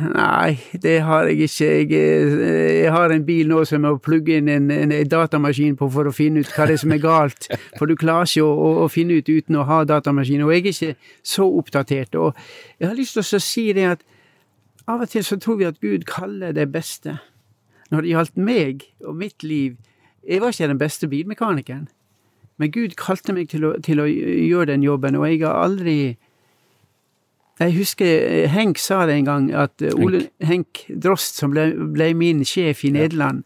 Nei, 0.00 0.56
det 0.82 1.00
har 1.04 1.28
jeg 1.28 1.44
ikke. 1.44 1.66
Jeg, 1.66 1.90
eh, 1.92 2.82
jeg 2.84 2.92
har 2.92 3.12
en 3.12 3.24
bil 3.26 3.50
nå 3.50 3.64
som 3.68 3.76
jeg 3.76 3.84
må 3.84 3.98
plugge 4.00 4.38
inn 4.40 4.48
en, 4.48 4.70
en 4.72 4.94
datamaskin 5.08 5.76
på 5.76 5.90
for 5.92 6.08
å 6.08 6.14
finne 6.14 6.40
ut 6.40 6.52
hva 6.54 6.68
det 6.68 6.78
er 6.78 6.82
som 6.84 6.94
er 6.94 7.02
galt. 7.02 7.48
For 7.76 7.90
du 7.90 7.96
klarer 8.00 8.28
ikke 8.28 8.46
å, 8.46 8.54
å, 8.54 8.70
å 8.84 8.88
finne 8.92 9.18
ut 9.20 9.28
uten 9.28 9.58
å 9.60 9.66
ha 9.68 9.82
datamaskin. 9.88 10.44
Og 10.46 10.54
jeg 10.54 10.62
er 10.62 10.70
ikke 10.72 11.12
så 11.34 11.48
oppdatert. 11.60 12.16
Og 12.16 12.32
jeg 12.78 12.88
har 12.88 12.96
lyst 12.96 13.18
til 13.18 13.26
å 13.26 13.44
si 13.44 13.66
det 13.76 13.86
at 13.90 14.06
av 14.90 15.04
og 15.04 15.12
til 15.12 15.26
så 15.26 15.36
tror 15.38 15.60
vi 15.60 15.68
at 15.68 15.80
Gud 15.84 16.06
kaller 16.08 16.56
det 16.56 16.70
beste. 16.72 17.18
Når 17.90 18.06
det 18.06 18.12
gjaldt 18.14 18.36
meg 18.38 18.84
og 19.04 19.16
mitt 19.18 19.42
liv 19.42 19.76
Jeg 20.20 20.42
var 20.42 20.52
ikke 20.52 20.66
den 20.68 20.78
beste 20.78 21.08
bilmekanikeren. 21.08 21.86
Men 22.60 22.70
Gud 22.70 22.92
kalte 23.00 23.32
meg 23.32 23.48
til 23.48 23.64
å, 23.64 23.70
til 23.80 24.02
å 24.02 24.04
gjøre 24.04 24.66
den 24.68 24.82
jobben, 24.84 25.16
og 25.16 25.24
jeg 25.30 25.40
har 25.40 25.62
aldri 25.64 25.94
jeg 27.60 27.76
husker 27.76 28.06
eh, 28.08 28.50
Henk 28.50 28.78
sa 28.80 29.04
det 29.08 29.18
en 29.18 29.26
gang, 29.26 29.48
at 29.52 29.82
eh, 29.84 29.96
Ole 29.96 30.26
Henk 30.44 30.84
Drost, 30.88 31.36
som 31.40 31.52
ble, 31.52 31.70
ble 31.92 32.12
min 32.16 32.44
sjef 32.48 32.84
i 32.88 32.92
Nederland, 32.94 33.42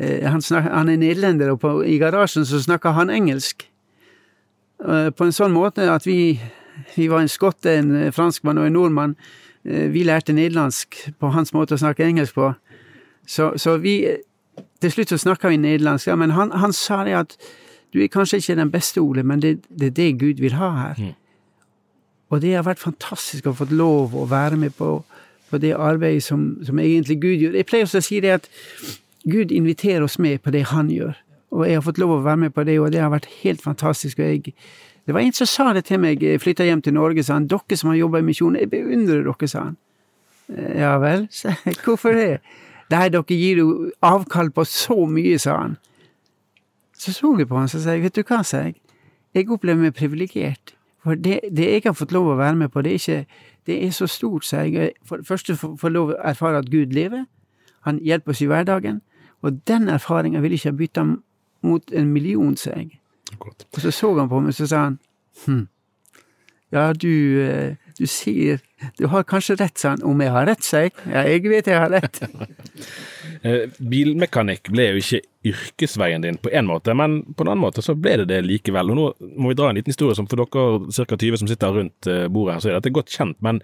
eh, 0.00 0.24
han, 0.24 0.42
snak, 0.44 0.70
han 0.72 0.88
er 0.88 1.00
nederlender, 1.00 1.52
og 1.52 1.60
på, 1.60 1.74
i 1.84 1.98
garasjen 2.00 2.46
så 2.48 2.62
snakker 2.64 2.96
han 2.96 3.12
engelsk. 3.12 3.66
på 4.78 5.24
en 5.24 5.34
sånn 5.34 5.50
måte 5.50 5.88
at 5.90 6.04
vi, 6.06 6.38
vi 6.94 7.08
var 7.10 7.24
en 7.24 7.28
skotte, 7.28 7.72
en 7.80 8.12
franskmann 8.14 8.60
og 8.62 8.68
en 8.68 8.76
nordmann. 8.78 9.16
Vi 9.64 10.04
lærte 10.06 10.32
nederlandsk 10.32 10.94
på 11.18 11.30
hans 11.34 11.50
måte 11.52 11.74
å 11.74 11.80
snakke 11.82 12.06
engelsk 12.06 12.36
på. 12.36 12.52
Så, 13.26 13.56
så 13.58 13.76
vi 13.82 14.06
Til 14.80 14.90
slutt 14.90 15.10
så 15.10 15.18
snakka 15.18 15.50
vi 15.50 15.56
nederlandsk, 15.58 16.14
men 16.14 16.30
han, 16.30 16.52
han, 16.54 16.72
sa 16.72 17.02
det 17.04 17.14
at 17.14 17.34
du 17.92 17.98
er 18.02 18.06
kanskje 18.06 18.38
ikke 18.38 18.54
den 18.54 18.70
beste, 18.70 19.00
Ole, 19.00 19.22
men 19.22 19.42
det, 19.42 19.64
det 19.68 19.86
er 19.86 19.96
det 19.96 20.18
Gud 20.20 20.40
vil 20.40 20.54
ha 20.54 20.70
her. 20.76 20.94
Mm. 20.98 21.14
Og 22.28 22.42
det 22.42 22.54
har 22.54 22.66
vært 22.66 22.82
fantastisk 22.82 23.46
å 23.46 23.54
ha 23.54 23.60
fått 23.62 23.72
lov 23.72 24.16
å 24.16 24.26
være 24.28 24.58
med 24.60 24.74
på, 24.76 24.98
på 25.48 25.60
det 25.62 25.72
arbeidet 25.74 26.26
som, 26.26 26.50
som, 26.66 26.78
egentlig 26.78 27.20
Gud 27.22 27.44
gjør. 27.44 27.56
Jeg 27.56 27.68
pleier 27.68 27.88
også 27.88 28.02
å 28.02 28.08
si 28.08 28.20
det 28.24 28.34
at 28.36 28.50
Gud 29.28 29.52
inviterer 29.54 30.04
oss 30.04 30.18
med 30.20 30.42
på 30.44 30.52
det 30.52 30.66
han 30.72 30.92
gjør. 30.92 31.16
Og 31.56 31.64
jeg 31.64 31.78
har 31.78 31.86
fått 31.86 32.00
lov 32.00 32.18
å 32.18 32.22
være 32.26 32.44
med 32.44 32.52
på 32.52 32.64
det, 32.68 32.76
og 32.80 32.92
det 32.92 33.00
har 33.00 33.14
vært 33.14 33.30
helt 33.40 33.64
fantastisk. 33.64 34.20
og 34.20 34.28
jeg 34.28 34.54
det 35.08 35.14
var 35.14 35.20
en 35.20 35.32
som 35.32 35.46
sa 35.48 35.72
det 35.72 35.86
til 35.88 36.02
meg, 36.02 36.20
jeg 36.20 36.40
flytta 36.42 36.66
hjem 36.68 36.82
til 36.84 36.92
Norge, 36.92 37.22
sa 37.24 37.38
han. 37.38 37.46
Dere 37.48 37.76
som 37.80 37.88
har 37.88 37.96
jobba 37.96 38.20
i 38.20 38.26
misjonen, 38.26 38.60
jeg 38.60 38.68
beundrer 38.68 39.22
dere, 39.24 39.48
sa 39.48 39.62
han. 39.62 39.78
Eh, 40.52 40.74
ja 40.82 40.90
vel, 41.00 41.24
sa. 41.38 41.54
Hvorfor 41.80 42.12
det? 42.12 42.42
Nei, 42.92 43.06
dere 43.14 43.38
gir 43.38 43.62
jo 43.62 43.68
avkall 44.04 44.50
på 44.52 44.66
så 44.68 45.06
mye, 45.08 45.38
sa 45.40 45.56
han. 45.62 45.78
Så 46.92 47.14
så 47.16 47.32
jeg 47.40 47.48
på 47.48 47.56
han, 47.56 47.72
så 47.72 47.80
sa 47.80 47.96
jeg, 47.96 48.04
vet 48.04 48.20
du 48.20 48.20
hva, 48.20 48.42
sa 48.44 48.66
jeg. 48.66 48.76
Jeg 49.32 49.48
opplever 49.48 49.80
meg 49.80 49.96
privilegert. 49.96 50.74
For 51.04 51.14
det, 51.14 51.40
det, 51.56 51.66
jeg 51.72 51.82
har 51.84 51.96
fått 51.96 52.12
lov 52.12 52.32
å 52.32 52.38
være 52.38 52.56
med 52.56 52.72
på, 52.74 52.82
det 52.82 52.90
er 52.92 53.02
ikke 53.02 53.46
Det 53.68 53.84
er 53.84 53.90
så 53.92 54.06
stort, 54.06 54.44
så 54.44 54.62
jeg. 54.64 54.92
For 55.04 55.20
det 55.20 55.26
første 55.28 55.56
får 55.56 55.90
lov 55.92 56.10
å 56.14 56.20
erfare 56.24 56.58
at 56.58 56.70
Gud 56.72 56.94
lever. 56.96 57.26
Han 57.84 57.98
hjelper 58.00 58.32
oss 58.32 58.40
i 58.40 58.46
hverdagen. 58.48 59.02
Og 59.42 59.60
den 59.68 59.88
erfaringa 59.92 60.40
vil 60.40 60.54
jeg 60.54 60.62
ikke 60.62 60.70
ha 60.70 60.76
bytta 60.76 61.04
mot 61.62 61.92
en 61.92 62.12
million, 62.12 62.56
sa 62.56 62.70
jeg. 62.70 62.96
Og 63.38 63.80
så 63.80 63.90
så 63.90 64.14
han 64.18 64.28
på 64.28 64.40
meg, 64.40 64.54
så 64.56 64.66
sa 64.66 64.86
han 64.86 64.98
hm, 65.44 65.66
ja, 66.72 66.92
du, 66.92 67.42
eh, 67.44 67.76
du 67.98 68.06
sier 68.06 68.58
Du 68.98 69.06
har 69.06 69.22
kanskje 69.22 69.56
rett, 69.60 69.78
sa 69.78 69.88
han. 69.90 70.02
Om 70.02 70.20
jeg 70.20 70.30
har 70.30 70.46
rett, 70.46 70.64
sa 70.64 70.84
jeg. 70.84 70.92
Ja, 71.06 71.24
jeg 71.26 71.42
vet 71.50 71.66
jeg 71.66 71.78
har 71.78 71.90
rett. 71.90 72.20
Eh, 73.42 73.68
bilmekanikk 73.78 74.70
ble 74.72 74.92
jo 74.92 75.02
ikke 75.02 75.20
yrkesveien 75.48 76.22
din 76.22 76.36
på 76.42 76.50
en 76.50 76.66
måte, 76.66 76.94
men 76.98 77.20
på 77.36 77.44
en 77.44 77.52
annen 77.52 77.62
måte 77.62 77.82
så 77.84 77.94
ble 77.94 78.16
det 78.20 78.26
det 78.32 78.40
likevel. 78.44 78.90
Og 78.90 78.98
nå 78.98 79.04
må 79.38 79.52
vi 79.52 79.58
dra 79.58 79.70
en 79.70 79.78
liten 79.78 79.92
historie 79.92 80.16
som 80.18 80.26
for 80.28 80.42
dere 80.42 81.06
ca. 81.06 81.16
20 81.16 81.40
som 81.40 81.50
sitter 81.50 81.76
rundt 81.76 82.08
eh, 82.10 82.26
bordet 82.32 82.56
her, 82.56 82.64
så 82.64 82.70
er 82.72 82.78
dette 82.78 82.92
godt 82.94 83.14
kjent. 83.14 83.38
Men 83.44 83.60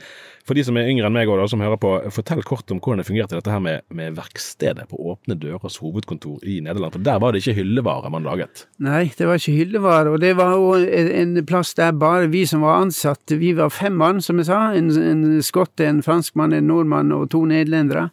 for 0.47 0.57
de 0.57 0.65
som 0.67 0.79
er 0.79 0.89
yngre 0.93 1.11
enn 1.11 1.17
meg 1.17 1.31
og 1.31 1.41
da, 1.41 1.49
som 1.51 1.63
hører 1.65 1.81
på, 1.83 1.93
fortell 2.15 2.45
kort 2.47 2.71
om 2.71 2.79
hvordan 2.79 3.03
det 3.03 3.09
fungerte 3.09 3.39
dette 3.39 3.53
her 3.53 3.63
med, 3.65 3.85
med 3.95 4.17
verkstedet 4.19 4.87
på 4.91 5.01
Åpne 5.15 5.37
dørers 5.41 5.81
hovedkontor 5.83 6.47
i 6.47 6.61
Nederland. 6.65 6.95
For 6.95 7.05
der 7.05 7.21
var 7.23 7.35
det 7.35 7.43
ikke 7.43 7.59
hyllevare 7.59 8.13
man 8.15 8.27
laget? 8.29 8.67
Nei, 8.85 9.09
det 9.19 9.29
var 9.29 9.43
ikke 9.43 9.59
hyllevare, 9.59 10.15
og 10.15 10.23
det 10.23 10.35
var 10.39 10.55
jo 10.55 10.75
en 10.79 11.39
plass 11.49 11.75
der 11.79 11.95
bare 11.99 12.31
vi 12.33 12.45
som 12.49 12.63
var 12.65 12.85
ansatte, 12.85 13.41
vi 13.41 13.55
var 13.57 13.75
fem 13.75 13.99
mann, 13.99 14.23
som 14.23 14.39
jeg 14.39 14.51
sa. 14.53 14.69
En, 14.79 14.93
en 14.95 15.25
skotte, 15.45 15.89
en 15.89 16.05
franskmann, 16.07 16.55
en 16.55 16.71
nordmann 16.71 17.13
og 17.15 17.33
to 17.35 17.43
nederlendere. 17.51 18.13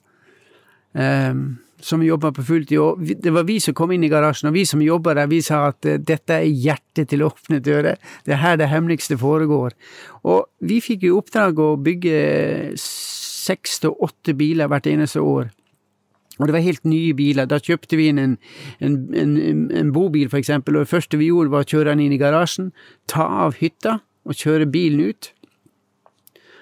Um, 0.93 1.59
som 1.81 2.03
jobba 2.03 2.31
på 2.31 2.43
fulltid. 2.45 2.77
Og 2.79 2.99
det 3.23 3.31
var 3.33 3.47
vi 3.47 3.57
som 3.63 3.75
kom 3.77 3.93
inn 3.95 4.03
i 4.05 4.11
garasjen, 4.11 4.49
og 4.51 4.57
vi 4.57 4.65
som 4.69 4.83
jobba 4.83 5.15
der, 5.17 5.29
vi 5.31 5.41
sa 5.45 5.63
at 5.71 5.87
uh, 5.87 5.97
dette 5.97 6.37
er 6.37 6.49
hjertet 6.49 7.09
til 7.09 7.25
åpne 7.25 7.61
dører. 7.63 7.97
Det 8.25 8.35
er 8.35 8.43
her 8.43 8.59
det 8.61 8.69
hemmeligste 8.71 9.17
foregår. 9.17 9.73
Og 10.27 10.45
vi 10.67 10.81
fikk 10.83 11.07
jo 11.07 11.17
oppdrag 11.21 11.59
å 11.59 11.73
bygge 11.81 12.75
seks 12.81 13.81
til 13.81 13.97
åtte 13.97 14.37
biler 14.37 14.69
hvert 14.69 14.89
eneste 14.91 15.23
år. 15.23 15.49
Og 16.39 16.47
det 16.47 16.55
var 16.55 16.65
helt 16.65 16.85
nye 16.89 17.15
biler. 17.17 17.49
Da 17.49 17.59
kjøpte 17.61 17.97
vi 17.99 18.07
inn 18.09 18.21
en, 18.21 18.37
en, 18.81 18.95
en, 19.17 19.67
en 19.77 19.91
bobil, 19.93 20.29
for 20.29 20.41
eksempel, 20.41 20.77
og 20.77 20.87
det 20.87 20.93
første 20.93 21.19
vi 21.19 21.29
gjorde, 21.29 21.53
var 21.53 21.65
å 21.65 21.69
kjøre 21.69 21.91
den 21.91 22.05
inn 22.05 22.15
i 22.15 22.21
garasjen, 22.21 22.71
ta 23.09 23.27
av 23.45 23.59
hytta 23.61 23.99
og 24.25 24.37
kjøre 24.37 24.69
bilen 24.69 25.11
ut. 25.11 25.33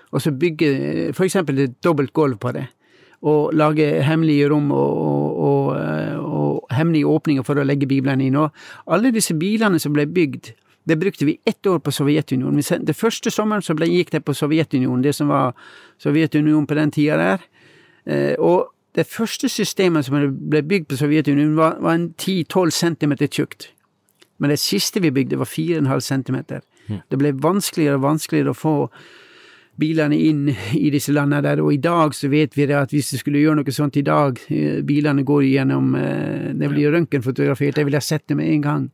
Og 0.10 0.24
så 0.24 0.34
bygge 0.34 1.14
for 1.14 1.28
eksempel 1.28 1.60
et 1.64 1.80
dobbelt 1.86 2.16
gulv 2.18 2.40
på 2.42 2.52
det 2.56 2.68
og 3.22 3.54
lage 3.54 3.88
hemmelige 4.04 4.48
rom 4.50 4.72
og, 4.72 4.96
og, 5.04 5.68
og, 5.76 6.24
og, 6.24 6.66
hemmelige 6.72 7.08
åpninger 7.08 7.44
for 7.44 7.60
å 7.60 7.66
legge 7.68 7.90
biblene 7.90 8.28
inn. 8.30 8.38
Og 8.40 8.50
alle 8.88 9.12
disse 9.16 9.36
bilene 9.36 9.80
som 9.82 9.96
ble 9.96 10.06
bygd, 10.08 10.54
det 10.90 10.98
brukte 11.00 11.26
vi 11.28 11.38
ett 11.46 11.68
år 11.68 11.82
på 11.84 11.92
Sovjetunionen. 11.92 12.86
Det 12.86 12.96
første 12.96 13.32
sommeren 13.32 13.66
så 13.66 13.76
ble, 13.78 13.90
gikk 13.92 14.14
det 14.16 14.24
på 14.26 14.34
Sovjetunionen, 14.34 15.04
det 15.04 15.14
som 15.18 15.30
var 15.30 15.52
Sovjetunionen 16.02 16.68
på 16.68 16.78
den 16.80 16.94
tida 16.96 17.18
der. 17.20 17.44
Eh, 18.06 18.36
og 18.40 18.72
det 18.96 19.06
første 19.08 19.50
systemet 19.50 20.08
som 20.08 20.18
ble 20.50 20.64
bygd 20.66 20.90
på 20.90 20.98
Sovjetunionen, 20.98 21.58
var, 21.60 21.78
var 21.84 22.00
en 22.00 22.10
10-12 22.18 22.72
centimeter 22.74 23.28
tjukt. 23.28 23.70
Men 24.40 24.50
det 24.50 24.60
siste 24.64 25.04
vi 25.04 25.12
bygde, 25.12 25.38
var 25.38 25.46
4,5 25.46 26.00
centimeter. 26.00 26.64
Mm. 26.88 27.02
Det 27.12 27.20
ble 27.20 27.34
vanskeligere 27.44 28.00
og 28.00 28.08
vanskeligere 28.08 28.56
å 28.56 28.58
få 28.58 28.76
bilene 29.80 30.18
inn 30.18 30.46
i 30.76 30.90
disse 30.94 31.14
landene 31.16 31.42
der, 31.46 31.62
og 31.64 31.74
i 31.74 31.82
dag 31.82 32.14
så 32.16 32.30
vet 32.32 32.56
vi 32.58 32.68
det 32.70 32.78
at 32.78 32.94
hvis 32.94 33.14
du 33.14 33.20
skulle 33.22 33.42
gjøre 33.42 33.62
noe 33.62 33.76
sånt 33.76 34.00
i 34.00 34.06
dag, 34.06 34.40
eh, 34.52 34.80
bilene 34.86 35.26
går 35.28 35.44
gjennom 35.48 35.92
eh, 35.96 36.54
Det 36.60 36.70
blir 36.72 36.92
røntgenfotografert, 36.96 37.78
jeg 37.78 37.88
ville 37.88 38.00
ha 38.00 38.04
sett 38.04 38.28
det 38.28 38.38
med 38.38 38.50
en 38.54 38.62
gang. 38.62 38.88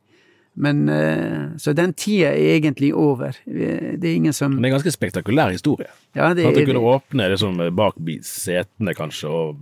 Men 0.55 0.89
eh, 0.89 1.57
Så 1.57 1.73
den 1.73 1.93
tida 1.93 2.31
er 2.31 2.55
egentlig 2.55 2.93
over. 2.93 3.35
Det 3.45 4.03
er 4.03 4.13
ingen 4.13 4.33
som 4.33 4.53
Men 4.53 4.61
det 4.61 4.69
er 4.69 4.73
en 4.73 4.77
ganske 4.79 4.95
spektakulær 4.95 5.51
historie. 5.51 5.89
Ja, 6.15 6.33
det 6.33 6.45
At 6.45 6.55
du 6.55 6.65
kunne 6.65 6.85
åpne 6.95 7.29
det 7.29 7.39
sånn 7.41 7.59
bak 7.75 7.97
setene, 8.21 8.93
kanskje, 8.95 9.29
og 9.29 9.57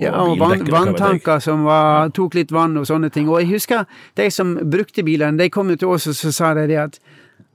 ja, 0.00 0.14
og 0.16 0.38
vann, 0.40 0.62
vanntanker 0.64 1.42
som 1.44 1.66
var, 1.68 2.08
tok 2.16 2.38
litt 2.38 2.52
vann 2.54 2.78
og 2.80 2.86
sånne 2.88 3.10
ting. 3.12 3.28
Og 3.28 3.42
jeg 3.42 3.50
husker 3.50 3.84
de 4.16 4.30
som 4.32 4.54
brukte 4.72 5.04
bilene, 5.04 5.36
de 5.36 5.50
kom 5.52 5.68
jo 5.72 5.76
til 5.76 5.92
oss 5.92 6.08
og 6.08 6.16
så 6.16 6.32
sa 6.32 6.54
de 6.56 6.64
det 6.70 6.78
at 6.80 6.96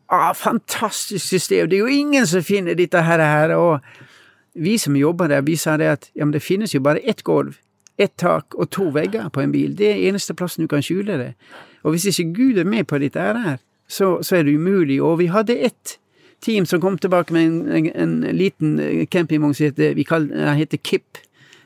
ah, 0.08 0.34
fantastisk 0.34 1.26
system, 1.26 1.70
det 1.70 1.78
er 1.78 1.80
jo 1.80 1.86
ingen 1.92 2.28
som 2.28 2.44
finner 2.44 2.76
dette 2.76 3.02
her. 3.02 3.20
her. 3.20 3.56
Og 3.56 3.80
vi 4.56 4.78
som 4.78 4.96
jobber 4.96 5.28
der, 5.28 5.42
vi 5.42 5.56
sa 5.56 5.78
det 5.78 5.86
at 5.86 6.10
ja, 6.16 6.26
men 6.26 6.34
det 6.34 6.44
finnes 6.44 6.76
jo 6.76 6.80
bare 6.80 7.04
ett 7.04 7.24
gulv, 7.24 7.58
ett 7.98 8.18
tak 8.18 8.56
og 8.56 8.70
to 8.72 8.90
vegger 8.90 9.30
på 9.30 9.42
en 9.42 9.52
bil. 9.52 9.78
Det 9.78 9.90
er 9.92 10.08
eneste 10.10 10.34
plassen 10.34 10.64
du 10.64 10.68
kan 10.68 10.84
skjule 10.84 11.18
det. 11.18 11.34
Og 11.84 11.92
hvis 11.92 12.06
ikke 12.06 12.34
Gud 12.34 12.58
er 12.58 12.64
med 12.64 12.88
på 12.88 12.98
dette 12.98 13.20
her, 13.20 13.58
så, 13.88 14.22
så 14.22 14.36
er 14.36 14.44
det 14.44 14.56
umulig. 14.56 15.02
Og 15.02 15.20
vi 15.20 15.26
hadde 15.26 15.60
ett 15.60 15.98
team 16.42 16.66
som 16.66 16.82
kom 16.82 16.98
tilbake 16.98 17.34
med 17.34 17.46
en, 17.46 17.68
en, 17.72 17.92
en 17.96 18.38
liten 18.38 18.80
campingvogn 19.12 19.54
som 19.54 19.70
heter, 19.70 19.94
vi 19.94 20.04
kaller, 20.04 20.54
heter 20.54 20.78
KIP. 20.78 21.18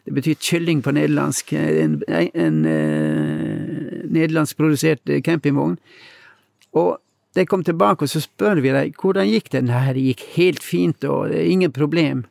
Det 0.05 0.13
betyr 0.13 0.33
kylling 0.41 0.81
på 0.83 0.91
nederlandsk. 0.91 1.53
En, 1.53 2.01
en, 2.07 2.29
en 2.33 2.65
uh, 2.65 4.05
nederlandskprodusert 4.09 5.11
campingvogn. 5.25 5.77
Og 6.73 6.97
de 7.35 7.45
kom 7.45 7.63
tilbake, 7.63 8.05
og 8.05 8.09
så 8.11 8.21
spør 8.23 8.61
vi 8.63 8.73
dem 8.73 8.93
hvordan 8.97 9.29
gikk 9.29 9.51
det. 9.53 9.63
Nei, 9.67 9.93
det 9.93 10.05
gikk 10.07 10.25
helt 10.35 10.65
fint, 10.65 11.05
og 11.05 11.29
det 11.29 11.43
er 11.43 11.51
ingen 11.51 11.73
problem. 11.75 12.25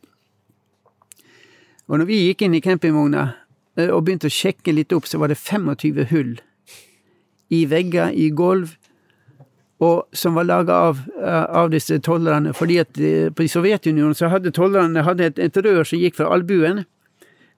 Og 1.89 2.01
når 2.01 2.09
vi 2.11 2.25
gikk 2.27 2.45
inn 2.45 2.57
i 2.59 2.65
campingvogna 2.65 3.31
eh, 3.79 3.89
og 3.89 4.05
begynte 4.05 4.29
å 4.29 4.35
sjekke 4.35 4.75
litt 4.75 4.93
opp, 4.93 5.07
så 5.09 5.21
var 5.23 5.33
det 5.33 5.39
25 5.41 6.05
hull 6.11 6.37
i 7.55 7.65
vegger, 7.65 8.13
i 8.13 8.29
gulv, 8.37 8.75
som 10.13 10.35
var 10.35 10.45
laga 10.45 10.75
av, 10.91 11.01
eh, 11.23 11.45
av, 11.45 11.71
disse 11.71 12.01
tollerne. 12.05 12.53
Fordi 12.53 12.79
at 12.83 12.99
eh, 12.99 13.31
på 13.33 13.47
Sovjetunionen 13.49 14.17
så 14.19 14.29
hadde 14.33 14.53
tollerne 14.53 15.05
et, 15.23 15.39
et 15.39 15.61
rør 15.65 15.87
som 15.87 16.01
gikk 16.03 16.19
fra 16.19 16.33
albuen 16.35 16.85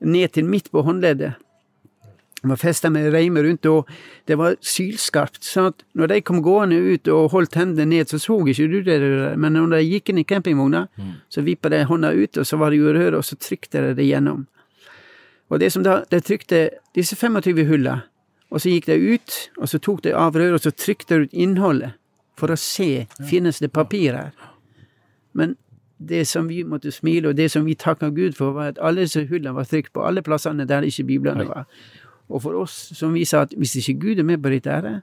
ned 0.01 0.37
til 0.37 0.45
midt 0.45 0.71
på 0.71 0.85
håndleddet. 0.85 1.41
Var 2.43 2.57
festa 2.57 2.89
med 2.91 3.11
reimer 3.13 3.45
rundt, 3.45 3.67
og 3.69 3.89
det 4.27 4.39
var 4.41 4.57
sylskarpt. 4.61 5.45
at 5.57 5.83
når 5.95 6.07
de 6.07 6.21
kom 6.21 6.43
gående 6.43 6.77
ut 6.77 7.09
og 7.09 7.31
holdt 7.31 7.55
hendene 7.55 7.85
ned, 7.85 8.09
så 8.09 8.19
så 8.19 8.47
ikke 8.47 8.69
du 8.69 8.81
det. 8.83 9.39
Men 9.39 9.53
når 9.53 9.77
de 9.77 9.83
gikk 9.83 10.09
inn 10.09 10.19
i 10.19 10.25
campingvogna, 10.25 10.87
mm. 10.97 11.13
så 11.29 11.43
vippa 11.43 11.69
de 11.69 11.85
hånda 11.85 12.13
ut, 12.13 12.39
og 12.39 12.47
så 12.47 12.57
var 12.57 12.71
det 12.71 12.79
jo 12.79 12.93
røret, 12.93 13.15
og 13.15 13.25
så 13.25 13.37
trykte 13.37 13.81
de 13.81 13.95
det 13.95 14.07
gjennom. 14.07 14.47
Og 15.51 15.61
det 15.61 15.73
som 15.73 15.83
da, 15.83 16.05
de 16.11 16.21
trykte 16.21 16.71
disse 16.95 17.17
25 17.17 17.67
hulla, 17.67 18.01
og 18.51 18.61
så 18.61 18.71
gikk 18.71 18.87
de 18.87 19.15
ut, 19.15 19.51
og 19.59 19.69
så 19.69 19.79
tok 19.79 20.03
de 20.03 20.15
av 20.15 20.35
røret, 20.35 20.55
og 20.55 20.61
så 20.61 20.71
trykte 20.71 21.15
de 21.15 21.27
ut 21.27 21.35
innholdet 21.35 21.93
for 22.39 22.51
å 22.51 22.57
se 22.57 23.07
finnes 23.29 23.61
det 23.61 23.73
papir 23.73 24.17
her. 24.17 24.31
Men 25.37 25.57
det 26.01 26.25
som 26.29 26.49
vi 26.49 26.63
måtte 26.65 26.93
smile, 26.93 27.29
og 27.29 27.37
det 27.37 27.51
som 27.53 27.67
vi 27.67 27.75
takka 27.75 28.09
Gud 28.09 28.33
for, 28.39 28.55
var 28.57 28.73
at 28.73 28.79
alle 28.81 29.05
disse 29.05 29.27
hullene 29.29 29.53
var 29.55 29.69
trykt 29.69 29.93
på 29.93 30.05
alle 30.07 30.23
plassene 30.25 30.65
der 30.69 30.87
ikke 30.87 31.05
biblene 31.11 31.45
var. 31.49 31.67
Og 32.31 32.43
for 32.45 32.59
oss 32.63 32.77
som 32.97 33.15
viser 33.17 33.45
at 33.45 33.55
hvis 33.59 33.77
ikke 33.83 33.99
Gud 34.07 34.23
er 34.23 34.27
med 34.27 34.43
på 34.43 34.53
dette, 34.53 34.71
her, 34.71 35.03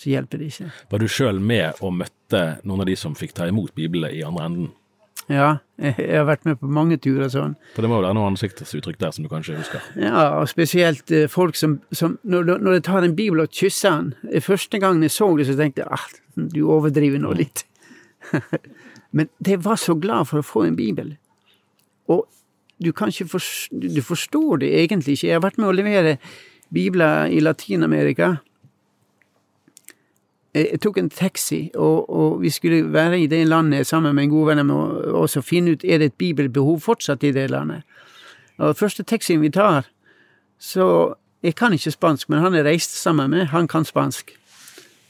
så 0.00 0.10
hjelper 0.10 0.40
det 0.40 0.50
ikke. 0.50 0.70
Var 0.90 1.02
du 1.02 1.08
sjøl 1.12 1.40
med 1.44 1.80
og 1.84 1.94
møtte 2.00 2.44
noen 2.64 2.84
av 2.84 2.88
de 2.88 2.96
som 2.98 3.16
fikk 3.16 3.34
ta 3.36 3.48
imot 3.50 3.74
Bibelen 3.76 4.12
i 4.16 4.24
andre 4.26 4.46
enden? 4.48 4.70
Ja, 5.30 5.60
jeg 5.78 6.08
har 6.10 6.24
vært 6.26 6.46
med 6.48 6.58
på 6.58 6.68
mange 6.72 6.96
turer 6.98 7.28
sånn. 7.30 7.52
For 7.76 7.84
det 7.84 7.90
må 7.90 8.00
jo 8.00 8.06
være 8.06 8.16
noen 8.16 8.32
ansiktsuttrykk 8.32 8.98
der 8.98 9.12
som 9.14 9.26
du 9.26 9.30
kanskje 9.30 9.58
husker? 9.60 9.84
Ja, 10.00 10.40
og 10.40 10.48
spesielt 10.50 11.12
eh, 11.14 11.28
folk 11.30 11.58
som, 11.58 11.78
som 11.94 12.16
når, 12.26 12.56
når 12.58 12.78
jeg 12.78 12.86
tar 12.88 13.06
en 13.06 13.14
bibel 13.18 13.44
og 13.44 13.52
kysser 13.54 14.08
den 14.08 14.42
Første 14.42 14.80
gangen 14.82 15.04
jeg 15.06 15.14
så 15.14 15.28
det, 15.38 15.46
så 15.46 15.54
tenkte 15.58 15.84
jeg 15.84 16.00
at 16.00 16.50
du 16.56 16.64
overdriver 16.66 17.22
nå 17.22 17.34
litt. 17.38 17.66
Men 19.16 19.30
jeg 19.46 19.60
var 19.62 19.78
så 19.78 19.94
glad 20.00 20.26
for 20.30 20.40
å 20.40 20.46
få 20.46 20.64
en 20.66 20.78
bibel. 20.78 21.14
Og 22.10 22.24
du 22.84 22.92
forstå, 22.92 23.76
du 23.76 24.02
forstår 24.02 24.56
det 24.56 24.70
egentlig 24.82 25.12
ikke. 25.12 25.26
Jeg 25.26 25.36
har 25.36 25.44
vært 25.44 25.58
med 25.58 25.68
å 25.68 25.72
levere 25.76 26.16
bibler 26.72 27.26
i 27.26 27.40
Latin-Amerika. 27.40 28.36
jeg 30.54 30.80
tok 30.82 30.96
en 30.98 31.10
taxi, 31.10 31.70
og, 31.74 32.10
og, 32.10 32.40
vi 32.42 32.50
skulle 32.50 32.92
være 32.92 33.20
i 33.20 33.26
det 33.26 33.46
landet 33.46 33.86
sammen 33.86 34.14
med 34.14 34.24
en 34.24 34.30
god 34.30 34.46
venn 34.46 34.70
og 34.70 35.14
også 35.22 35.42
finne 35.42 35.70
ut 35.70 35.84
er 35.84 35.98
det 35.98 36.04
et 36.04 36.18
bibelbehov 36.18 36.80
fortsatt 36.80 37.22
i 37.22 37.30
det 37.30 37.50
landet. 37.50 37.82
Og 38.58 38.76
første 38.76 39.02
taxien 39.02 39.40
vi 39.40 39.50
tar, 39.50 39.86
så 40.58 41.14
Jeg 41.42 41.54
kan 41.54 41.72
ikke 41.72 41.90
spansk, 41.90 42.28
men 42.28 42.38
han 42.38 42.54
er 42.54 42.64
reist 42.64 42.92
sammen 43.02 43.30
med, 43.30 43.46
han 43.46 43.68
kan 43.68 43.84
spansk. 43.84 44.36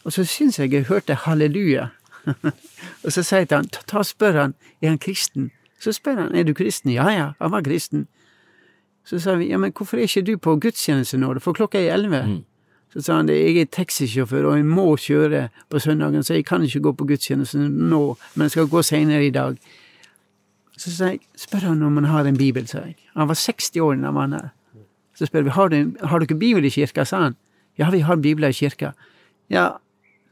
Og 0.05 0.13
så 0.13 0.25
syns 0.25 0.59
jeg 0.59 0.73
jeg 0.73 0.85
hørte 0.87 1.15
halleluja. 1.15 1.89
og 3.05 3.13
så 3.13 3.23
sier 3.23 3.39
jeg 3.39 3.49
til 3.49 3.57
han, 3.57 3.69
ta, 3.69 3.81
ta 3.87 4.03
spør 4.07 4.39
han, 4.39 4.55
er 4.83 4.89
han 4.89 4.99
kristen? 4.99 5.51
Så 5.81 5.95
spør 5.97 6.27
han, 6.27 6.35
er 6.37 6.45
du 6.45 6.55
kristen? 6.55 6.93
Ja 6.93 7.09
ja, 7.15 7.33
han 7.41 7.53
var 7.53 7.65
kristen. 7.65 8.07
Så 9.05 9.19
sa 9.19 9.35
vi, 9.41 9.49
ja 9.51 9.59
men 9.59 9.73
hvorfor 9.73 9.99
er 9.99 10.09
ikke 10.09 10.27
du 10.27 10.37
på 10.39 10.57
gudstjeneste 10.61 11.19
nå, 11.19 11.33
for 11.41 11.57
klokka 11.57 11.81
er 11.81 11.95
elleve? 11.95 12.23
Mm. 12.27 12.39
Så 12.93 13.05
sa 13.07 13.21
han 13.21 13.31
jeg 13.31 13.57
er 13.57 13.69
taxisjåfør 13.71 14.51
og 14.51 14.57
jeg 14.59 14.67
må 14.67 14.89
kjøre 14.99 15.47
på 15.71 15.81
søndagen, 15.81 16.25
så 16.27 16.37
jeg 16.37 16.47
kan 16.47 16.63
ikke 16.67 16.83
gå 16.89 16.93
på 16.99 17.07
gudstjeneste 17.13 17.59
nå, 17.69 18.03
men 18.35 18.49
jeg 18.49 18.57
skal 18.57 18.71
gå 18.71 18.83
senere 18.83 19.25
i 19.27 19.35
dag. 19.35 19.57
Så 20.77 20.93
sa 20.93 21.13
jeg, 21.13 21.21
spør 21.39 21.71
han 21.71 21.83
om 21.87 22.01
han 22.01 22.09
har 22.11 22.29
en 22.29 22.39
bibel, 22.39 22.67
sa 22.69 22.83
jeg. 22.85 22.97
Han 23.15 23.29
var 23.31 23.39
60 23.39 23.81
år 23.85 24.01
da 24.01 24.11
han 24.11 24.19
var 24.19 24.35
her. 24.35 24.51
Så 25.17 25.29
spør 25.29 25.45
vi, 25.47 25.55
har, 25.55 25.69
du, 25.69 25.97
har 26.03 26.23
dere 26.23 26.39
bibel 26.39 26.65
i 26.65 26.73
kirka, 26.73 27.05
sa 27.05 27.25
han. 27.27 27.37
Ja, 27.79 27.91
vi 27.93 28.01
har 28.05 28.17
bibler 28.17 28.49
i 28.49 28.57
kirka. 28.57 28.93
Ja, 29.53 29.69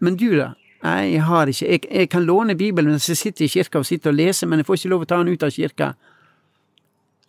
men 0.01 0.17
du 0.17 0.31
da? 0.37 0.53
Nei, 0.83 1.13
jeg 1.13 1.25
har 1.27 1.51
ikke. 1.51 1.79
Jeg, 1.91 2.09
kan 2.11 2.23
låne 2.23 2.55
Bibelen 2.55 2.91
mens 2.91 3.09
jeg 3.09 3.17
sitter 3.17 3.45
i 3.45 3.49
kirka 3.49 3.79
og 3.79 3.87
sitter 3.87 4.11
og 4.11 4.15
leser, 4.15 4.47
men 4.47 4.61
jeg 4.61 4.67
får 4.67 4.79
ikke 4.79 4.93
lov 4.93 5.03
å 5.03 5.09
ta 5.11 5.19
den 5.19 5.33
ut 5.35 5.43
av 5.43 5.51
kirka. 5.51 5.93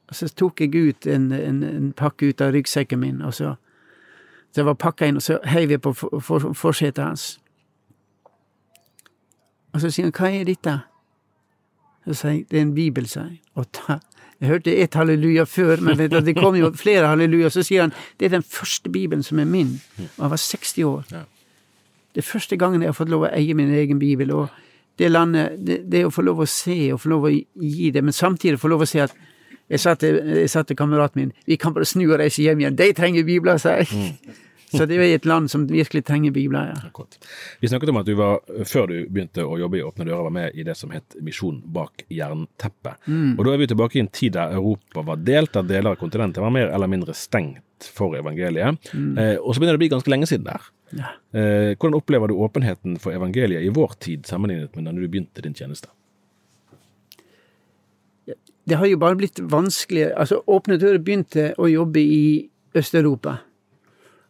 Og 0.09 0.15
så 0.15 0.29
tok 0.29 0.61
jeg 0.61 0.75
ut 0.75 1.07
en, 1.07 1.31
en, 1.33 1.63
en 1.63 1.89
pakke 1.93 2.29
ut 2.29 2.41
av 2.41 2.53
ryggsekken 2.53 3.01
min, 3.01 3.21
og 3.21 3.33
så 3.33 3.55
det 4.55 4.65
var 4.65 4.77
pakka 4.81 5.05
inn, 5.05 5.17
og 5.19 5.23
så 5.25 5.37
heiv 5.45 5.71
jeg 5.71 5.81
på 5.81 5.93
for, 5.93 6.53
for 6.57 7.01
hans. 7.01 7.39
Og 9.73 9.81
så 9.81 9.91
sier 9.93 10.09
han, 10.09 10.13
hva 10.17 10.29
er 10.33 10.47
dette? 10.49 10.79
Så 12.07 12.15
sier 12.17 12.31
jeg, 12.33 12.45
det 12.49 12.57
er 12.57 12.65
en 12.65 12.73
bibel, 12.73 13.05
sa 13.07 13.27
jeg. 13.27 13.37
Og 13.53 13.69
da, 13.77 13.99
jeg 14.39 14.49
hørte 14.49 14.73
ett 14.73 14.97
halleluja 14.97 15.45
før, 15.45 15.83
men 15.85 15.99
det 16.25 16.35
kom 16.37 16.55
jo 16.57 16.71
flere 16.73 17.11
halleluja. 17.11 17.51
Så 17.53 17.63
sier 17.67 17.85
han, 17.85 17.93
det 18.17 18.29
er 18.29 18.37
den 18.39 18.45
første 18.45 18.89
bibelen 18.89 19.23
som 19.23 19.39
er 19.39 19.45
min. 19.45 19.75
Og 20.17 20.23
han 20.23 20.33
var 20.33 20.41
60 20.41 20.83
år. 20.87 21.05
Det 22.19 22.25
er 22.25 22.31
første 22.33 22.59
gangen 22.59 22.83
jeg 22.83 22.91
har 22.91 22.97
fått 22.97 23.11
lov 23.13 23.23
å 23.23 23.31
eie 23.31 23.55
min 23.55 23.71
egen 23.71 23.99
bibel. 24.01 24.35
og 24.35 24.49
det 24.99 25.07
landet, 25.07 25.55
det, 25.63 25.77
det 25.88 26.03
å 26.03 26.11
få 26.11 26.25
lov 26.27 26.41
å 26.43 26.45
se 26.49 26.91
og 26.91 26.99
få 26.99 27.13
lov 27.13 27.29
å 27.29 27.31
gi 27.31 27.91
det, 27.95 28.01
men 28.03 28.15
samtidig 28.15 28.59
få 28.59 28.67
lov 28.67 28.83
å 28.83 28.89
se 28.89 28.99
at 29.05 29.15
jeg 29.69 29.79
sa 29.79 29.93
til, 30.65 30.75
kameraten 30.75 31.21
min 31.21 31.31
vi 31.47 31.55
kan 31.61 31.71
bare 31.75 31.88
snu 31.88 32.07
og 32.09 32.17
reise 32.19 32.41
hjem 32.43 32.63
igjen. 32.63 32.75
De 32.75 32.89
trenger 32.97 33.23
bibler, 33.23 33.61
sa 33.61 33.77
jeg. 33.79 33.88
Mm. 33.93 34.45
Så 34.69 34.85
det 34.85 34.99
er 34.99 35.07
jo 35.07 35.15
et 35.17 35.25
land 35.25 35.49
som 35.49 35.63
virkelig 35.65 36.03
trenger 36.05 36.33
bibler. 36.33 36.73
ja. 36.75 37.05
Vi 37.61 37.69
snakket 37.71 37.89
om 37.89 37.97
at 38.01 38.05
du 38.05 38.13
var, 38.19 38.43
før 38.69 38.91
du 38.91 38.97
begynte 39.09 39.41
å 39.41 39.57
jobbe 39.57 39.79
i 39.79 39.81
Åpne 39.85 40.05
dører, 40.05 40.27
var 40.27 40.35
med 40.35 40.59
i 40.59 40.65
det 40.67 40.75
som 40.77 40.91
het 40.93 41.15
Misjon 41.25 41.57
bak 41.73 42.03
jernteppet. 42.13 42.99
Mm. 43.07 43.31
Og 43.38 43.41
da 43.47 43.55
er 43.55 43.63
vi 43.63 43.69
tilbake 43.71 43.97
i 43.97 44.03
en 44.03 44.11
tid 44.13 44.35
der 44.38 44.53
Europa 44.59 45.01
var 45.07 45.23
delt, 45.25 45.55
der 45.55 45.65
deler 45.71 45.95
av 45.95 46.01
kontinentet 46.01 46.43
var 46.43 46.53
mer 46.53 46.69
eller 46.69 46.91
mindre 46.91 47.17
stengt 47.17 47.89
for 47.95 48.13
evangeliet. 48.19 48.91
Mm. 48.93 49.17
Eh, 49.17 49.35
og 49.39 49.55
så 49.55 49.61
begynner 49.61 49.79
det 49.79 49.81
å 49.81 49.85
bli 49.88 49.93
ganske 49.95 50.13
lenge 50.13 50.29
siden 50.29 50.45
der. 50.51 50.69
Ja. 50.96 51.13
Eh, 51.31 51.75
hvordan 51.77 51.98
opplever 52.00 52.31
du 52.31 52.39
åpenheten 52.41 52.98
for 53.01 53.13
evangeliet 53.13 53.62
i 53.62 53.72
vår 53.74 53.96
tid 54.01 54.25
sammenlignet 54.25 54.75
med 54.75 54.89
da 54.89 54.93
du 54.96 55.05
begynte 55.08 55.46
din 55.46 55.58
tjeneste? 55.58 55.91
det 58.69 58.77
har 58.77 58.86
jo 58.86 59.00
bare 59.01 59.17
blitt 59.17 59.39
vanskeligere. 59.41 60.13
Altså, 60.19 60.43
Åpne 60.48 60.77
dører 60.77 61.01
begynte 61.01 61.53
å 61.58 61.69
jobbe 61.69 62.01
i 62.01 62.50
Øst-Europa. 62.77 63.39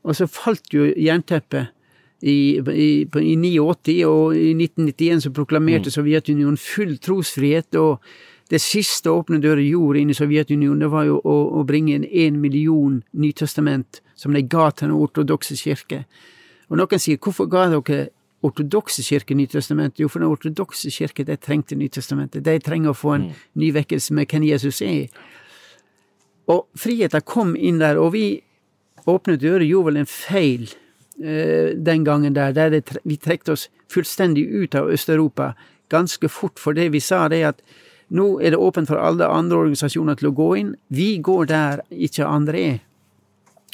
Og 0.08 0.16
så 0.16 0.30
falt 0.32 0.72
jo 0.74 0.86
jernteppet 0.88 1.74
i, 2.22 2.60
i, 2.60 2.90
i 3.04 3.36
89, 3.36 4.06
og 4.08 4.36
i 4.36 4.54
1991 4.56 5.26
så 5.26 5.34
proklamerte 5.36 5.92
mm. 5.92 5.96
Sovjetunionen 5.96 6.60
full 6.60 6.98
trosfrihet. 7.04 7.76
og 7.76 8.00
det 8.50 8.62
siste 8.64 9.12
Åpne 9.12 9.42
dører 9.44 9.62
gjorde 9.62 10.02
inn 10.02 10.10
i 10.10 10.18
Sovjetunionen, 10.18 10.82
det 10.82 10.92
var 10.92 11.06
jo 11.06 11.20
å, 11.20 11.38
å 11.60 11.64
bringe 11.68 12.00
inn 12.00 12.08
én 12.08 12.40
million 12.42 13.02
Nytestament, 13.12 14.02
som 14.16 14.34
de 14.34 14.42
ga 14.42 14.72
til 14.72 14.90
den 14.90 14.98
ortodokse 14.98 15.56
kirke. 15.60 16.06
Og 16.70 16.78
noen 16.78 17.02
sier, 17.02 17.20
hvorfor 17.22 17.50
ga 17.50 17.68
dere 17.74 18.10
ortodokse 18.46 19.04
kirke 19.04 19.36
Nytestamentet? 19.36 20.00
Jo, 20.00 20.10
for 20.12 20.24
den 20.24 20.30
ortodokse 20.30 20.92
kirke 20.94 21.26
de 21.28 21.36
trengte 21.38 21.76
Nytestamentet. 21.76 22.46
De 22.46 22.60
trenger 22.64 22.94
å 22.94 22.98
få 22.98 23.16
en 23.18 23.30
mm. 23.30 23.40
ny 23.60 23.72
vekkelse 23.76 24.16
med 24.16 24.30
hvem 24.30 24.46
Jesus 24.48 24.82
er. 24.86 25.10
Og 26.50 26.66
friheten 26.78 27.26
kom 27.26 27.56
inn 27.58 27.82
der, 27.82 28.00
og 28.02 28.14
vi 28.16 28.40
åpne 29.10 29.38
dører 29.42 29.66
gjorde 29.66 29.92
vel 29.92 30.02
en 30.04 30.10
feil 30.10 30.70
eh, 31.22 31.76
den 31.76 32.06
gangen 32.06 32.38
der, 32.38 32.54
der 32.54 32.74
det, 32.74 32.84
vi 33.04 33.18
trekte 33.22 33.54
oss 33.58 33.68
fullstendig 33.90 34.46
ut 34.48 34.78
av 34.78 34.90
Øst-Europa 34.94 35.54
ganske 35.90 36.30
fort, 36.30 36.60
for 36.62 36.78
det 36.78 36.92
vi 36.94 37.02
sa 37.02 37.28
det 37.30 37.44
at 37.48 37.64
nå 38.14 38.40
er 38.42 38.54
det 38.54 38.62
åpent 38.62 38.90
for 38.90 39.02
alle 39.02 39.28
andre 39.30 39.58
organisasjoner 39.58 40.18
til 40.18 40.32
å 40.32 40.38
gå 40.38 40.50
inn. 40.58 40.76
Vi 40.90 41.18
går 41.22 41.50
der 41.50 41.84
ikke 41.90 42.30
andre 42.30 42.62
er. 42.62 42.78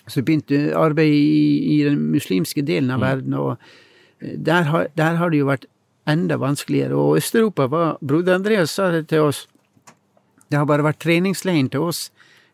Så 0.07 0.21
begynte 0.21 0.75
arbeidet 0.77 1.17
i, 1.17 1.75
i 1.75 1.83
den 1.87 1.99
muslimske 2.13 2.61
delen 2.61 2.91
av 2.93 3.01
mm. 3.01 3.05
verden, 3.05 3.33
og 3.33 3.57
der 4.21 4.69
har, 4.69 4.87
der 4.97 5.17
har 5.19 5.29
det 5.33 5.41
jo 5.41 5.49
vært 5.49 5.65
enda 6.09 6.37
vanskeligere. 6.37 6.95
Og 6.95 7.17
Øst-Europa 7.17 7.67
var 7.67 7.97
Broder 8.01 8.35
Andreas 8.35 8.69
sa 8.69 8.91
det 8.91 9.07
til 9.07 9.25
oss. 9.25 9.47
Det 10.51 10.57
har 10.57 10.65
bare 10.69 10.85
vært 10.85 11.01
treningsleiren 11.01 11.69
til 11.69 11.87
oss, 11.89 12.11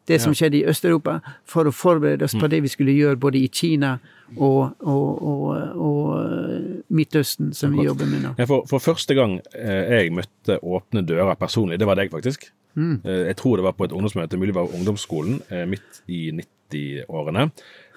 det 0.07 0.21
som 0.21 0.33
skjedde 0.33 0.57
i 0.57 0.65
Øst-Europa, 0.67 1.19
for 1.45 1.67
å 1.67 1.73
forberede 1.75 2.25
oss 2.25 2.33
på 2.33 2.45
mm. 2.45 2.49
det 2.51 2.61
vi 2.63 2.71
skulle 2.71 2.95
gjøre 2.95 3.19
både 3.21 3.37
i 3.37 3.49
Kina 3.53 3.97
og, 4.37 4.71
og, 4.79 5.21
og, 5.21 5.75
og 5.75 6.85
Midtøsten, 6.89 7.51
som 7.53 7.75
vi 7.75 7.85
jobber 7.85 8.09
med 8.09 8.23
nå. 8.25 8.33
Ja, 8.39 8.47
for, 8.49 8.65
for, 8.69 8.83
første 8.83 9.15
gang 9.17 9.37
eh, 9.53 9.83
jeg 9.91 10.15
møtte 10.15 10.57
Åpne 10.63 11.03
dører 11.05 11.35
personlig, 11.39 11.79
det 11.79 11.87
var 11.87 11.99
deg 11.99 12.11
faktisk. 12.13 12.49
Mm. 12.73 13.01
Eh, 13.03 13.21
jeg 13.29 13.37
tror 13.43 13.59
det 13.59 13.67
var 13.67 13.77
på 13.77 13.87
et 13.87 13.95
ungdomsmøte, 13.95 14.39
mulig 14.39 14.53
det 14.53 14.59
var 14.59 14.73
ungdomsskolen, 14.79 15.41
eh, 15.51 15.67
midt 15.69 16.01
i 16.07 16.23
90-årene. 16.71 17.47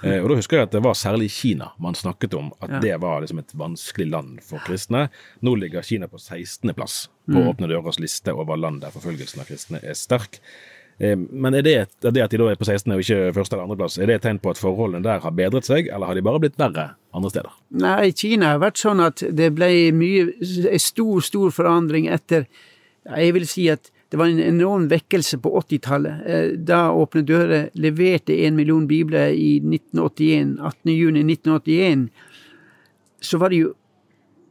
Eh, 0.04 0.20
og 0.20 0.28
Da 0.30 0.36
husker 0.38 0.58
jeg 0.58 0.68
at 0.68 0.74
det 0.74 0.82
var 0.84 0.98
særlig 0.98 1.30
Kina 1.32 1.70
man 1.80 1.96
snakket 1.96 2.36
om, 2.36 2.52
at 2.60 2.76
ja. 2.76 2.82
det 2.82 3.00
var 3.00 3.24
liksom 3.24 3.40
et 3.40 3.56
vanskelig 3.56 4.10
land 4.10 4.44
for 4.44 4.62
kristne. 4.66 5.08
Nå 5.40 5.56
ligger 5.60 5.86
Kina 5.86 6.08
på 6.10 6.20
16.-plass 6.20 7.08
på 7.30 7.40
mm. 7.40 7.48
Åpne 7.48 7.70
dørers 7.70 8.00
liste 8.02 8.34
over 8.34 8.60
land 8.60 8.82
der 8.84 8.94
forfølgelsen 8.94 9.44
av 9.44 9.48
kristne 9.48 9.80
er 9.82 9.96
sterk. 9.98 10.40
Eh, 10.98 11.16
men 11.16 11.54
er 11.54 11.64
det, 11.64 11.78
det 12.04 12.22
at 12.22 12.34
de 12.34 12.40
da 12.40 12.50
er 12.50 12.60
på 12.60 12.68
16. 12.68 12.92
og 12.92 13.00
ikke 13.00 13.32
første- 13.34 13.56
eller 13.56 13.64
andreplass, 13.64 13.98
er 13.98 14.06
det 14.06 14.18
et 14.18 14.26
tegn 14.28 14.42
på 14.42 14.50
at 14.50 14.60
forholdene 14.60 15.02
der 15.02 15.24
har 15.24 15.30
bedret 15.30 15.64
seg, 15.64 15.88
eller 15.88 16.06
har 16.06 16.14
de 16.14 16.22
bare 16.22 16.42
blitt 16.42 16.58
verre 16.58 16.94
andre 17.14 17.30
steder? 17.30 17.56
Nei, 17.70 18.12
Kina 18.12 18.54
har 18.54 18.62
vært 18.62 18.78
sånn 18.82 19.00
at 19.00 19.24
det 19.30 19.54
ble 19.54 19.90
mye, 19.92 20.28
en 20.70 20.78
stor, 20.78 21.20
stor 21.20 21.50
forandring 21.50 22.08
etter 22.08 22.46
Jeg 23.04 23.34
vil 23.34 23.44
si 23.44 23.68
at 23.68 23.90
det 24.14 24.18
var 24.18 24.26
en 24.26 24.40
enorm 24.40 24.84
vekkelse 24.88 25.38
på 25.42 25.50
80-tallet. 25.60 26.26
Eh, 26.26 26.48
da 26.62 26.92
Åpne 26.94 27.24
dører 27.26 27.64
leverte 27.74 28.36
en 28.46 28.54
million 28.54 28.86
bibler 28.86 29.32
i 29.34 29.56
1981, 29.58 30.52
18.6.1981. 30.60 32.04
Så 33.20 33.38
var 33.42 33.50
det 33.50 33.56
jo 33.56 33.72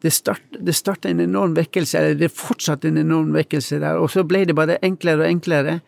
Det 0.02 0.12
starta 0.12 0.74
start 0.74 1.06
en 1.06 1.20
enorm 1.20 1.54
vekkelse, 1.56 1.98
eller 1.98 2.16
det 2.20 2.32
fortsatte 2.36 2.88
en 2.88 2.98
enorm 2.98 3.32
vekkelse 3.34 3.80
der. 3.80 3.96
Og 3.96 4.12
så 4.12 4.24
ble 4.28 4.44
det 4.46 4.56
bare 4.56 4.76
enklere 4.84 5.24
og 5.24 5.30
enklere. 5.30 5.80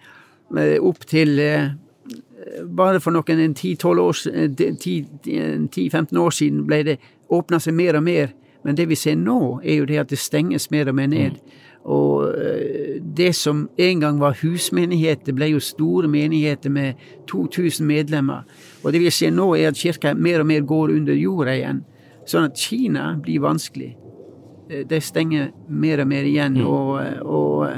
Eh, 0.55 0.79
opp 0.79 1.03
til 1.05 1.39
eh, 1.39 1.75
Bare 2.63 2.99
for 3.03 3.11
noen 3.11 3.55
10-15 3.55 3.99
år, 3.99 4.15
år 6.23 6.31
siden 6.31 6.63
ble 6.63 6.83
det 6.83 6.97
åpna 7.27 7.59
seg 7.59 7.73
mer 7.75 7.99
og 7.99 8.03
mer. 8.07 8.31
Men 8.63 8.75
det 8.79 8.87
vi 8.87 8.95
ser 8.95 9.19
nå, 9.19 9.59
er 9.63 9.81
jo 9.81 9.85
det 9.85 9.99
at 9.99 10.09
det 10.09 10.19
stenges 10.23 10.71
mer 10.71 10.87
og 10.87 10.95
mer 10.95 11.07
ned. 11.11 11.31
Mm. 11.43 11.64
Og 11.85 12.33
eh, 12.41 13.01
det 13.17 13.35
som 13.35 13.69
en 13.77 13.99
gang 13.99 14.19
var 14.19 14.37
husmenigheter, 14.41 15.35
ble 15.37 15.51
jo 15.53 15.59
store 15.61 16.09
menigheter 16.09 16.69
med 16.73 17.01
2000 17.29 17.85
medlemmer. 17.85 18.41
Og 18.83 18.93
det 18.93 19.03
vi 19.03 19.11
ser 19.13 19.33
nå, 19.35 19.51
er 19.53 19.69
at 19.69 19.77
kirka 19.77 20.15
mer 20.17 20.41
og 20.41 20.49
mer 20.49 20.65
går 20.65 20.95
under 20.95 21.13
jorda 21.13 21.53
igjen. 21.53 21.83
Sånn 22.25 22.49
at 22.49 22.57
Kina 22.57 23.11
blir 23.21 23.43
vanskelig. 23.45 23.91
Eh, 24.69 24.81
de 24.89 25.01
stenger 25.01 25.51
mer 25.69 26.01
og 26.01 26.09
mer 26.09 26.25
igjen. 26.25 26.57
Mm. 26.57 26.65
Og, 26.65 26.89
og, 27.21 27.69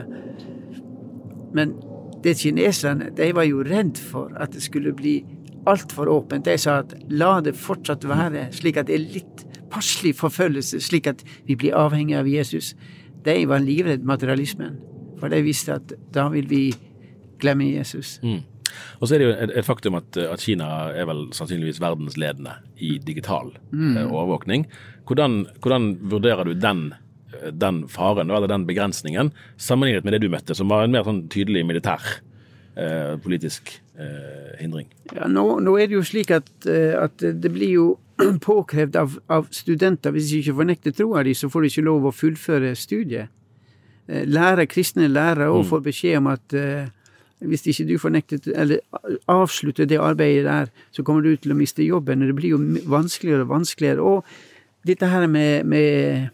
men 1.58 1.76
det 2.24 2.38
kineserne 2.40 3.12
de 3.18 3.32
var 3.36 3.48
jo 3.48 3.66
redd 3.68 4.00
for 4.00 4.32
at 4.40 4.56
det 4.56 4.64
skulle 4.64 4.96
bli 4.96 5.20
altfor 5.68 6.08
åpent. 6.08 6.48
De 6.48 6.56
sa 6.56 6.80
at 6.86 6.96
la 7.12 7.42
det 7.44 7.58
fortsatt 7.60 8.08
være, 8.08 8.48
slik 8.56 8.80
at 8.80 8.88
det 8.88 8.96
er 8.96 9.12
litt 9.20 9.44
passelig 9.68 10.16
forfølgelse, 10.16 10.80
slik 10.80 11.10
at 11.12 11.26
vi 11.44 11.58
blir 11.60 11.76
avhengig 11.76 12.16
av 12.16 12.30
Jesus 12.32 12.72
de 13.28 13.40
var 13.50 13.64
livredd 13.64 14.06
materialismen. 14.08 14.78
For 15.18 15.34
de 15.34 15.42
visste 15.46 15.78
at 15.78 15.96
da 16.14 16.28
vil 16.34 16.48
vi 16.50 16.62
glemme 17.42 17.72
Jesus. 17.74 18.18
Mm. 18.24 18.44
Og 19.00 19.08
så 19.08 19.16
er 19.16 19.22
det 19.22 19.28
jo 19.28 19.34
et, 19.34 19.54
et 19.62 19.66
faktum 19.66 19.98
at, 20.00 20.18
at, 20.22 20.44
Kina 20.44 20.68
er 20.94 21.08
vel 21.10 21.28
sannsynligvis 21.36 21.82
verdensledende 21.82 22.58
i 22.84 22.98
digital 23.02 23.54
mm. 23.72 23.98
eh, 23.98 24.06
overvåkning. 24.06 24.68
Hvordan, 25.08 25.46
hvordan, 25.64 25.92
vurderer 26.12 26.50
du 26.50 26.54
den, 26.58 26.90
den 27.52 27.84
faren, 27.92 28.32
eller 28.32 28.50
den 28.52 28.68
begrensningen, 28.68 29.32
sammenlignet 29.58 30.06
med 30.06 30.18
det 30.18 30.24
du 30.26 30.32
møtte, 30.34 30.58
som 30.58 30.70
var 30.72 30.86
en 30.86 30.96
mer 30.96 31.08
sånn 31.08 31.26
tydelig 31.34 31.64
militær 31.68 32.04
eh, 32.76 33.16
politisk 33.24 33.72
eh, 33.98 34.58
hindring? 34.62 34.92
Ja, 35.14 35.30
nå, 35.32 35.46
nå, 35.64 35.78
er 35.80 35.90
det 35.90 35.98
jo 36.00 36.06
slik 36.06 36.34
at, 36.36 36.52
eh, 36.70 36.94
at, 37.00 37.24
det 37.24 37.54
blir 37.54 37.74
jo 37.74 37.88
påkrevd 38.50 38.96
av, 38.96 39.18
av 39.30 39.48
studenter. 39.52 40.14
Hvis 40.16 40.32
de 40.32 40.42
ikke 40.42 40.60
fornekter 40.62 40.96
troa 40.96 41.24
di, 41.24 41.36
så 41.38 41.50
får 41.50 41.64
de 41.64 41.74
ikke 41.74 41.88
lov 41.88 42.08
å 42.10 42.16
fullføre 42.16 42.76
studiet. 42.76 43.34
Eh, 44.08 44.24
Lærer, 44.28 44.66
kristne 44.70 45.10
lærere 45.12 45.50
og 45.52 45.68
får 45.70 45.84
beskjed 45.90 46.22
om 46.22 46.32
at 46.32 46.56
uh, 46.56 46.88
hvis 47.46 47.68
ikke 47.70 47.86
du 47.86 47.98
fornekter 48.02 48.40
eller 48.56 48.80
avslutter 49.30 49.86
det 49.86 50.00
arbeidet 50.02 50.46
der, 50.46 50.72
så 50.92 51.04
kommer 51.04 51.22
du 51.22 51.36
til 51.38 51.54
å 51.54 51.58
miste 51.58 51.86
jobben. 51.86 52.22
og 52.22 52.32
Det 52.32 52.36
blir 52.36 52.56
jo 52.56 52.62
vanskeligere 52.90 53.46
og 53.46 53.52
vanskeligere. 53.52 54.02
Og 54.02 54.26
dette 54.88 55.10
her 55.12 55.28
med, 55.28 55.66
med 55.66 56.30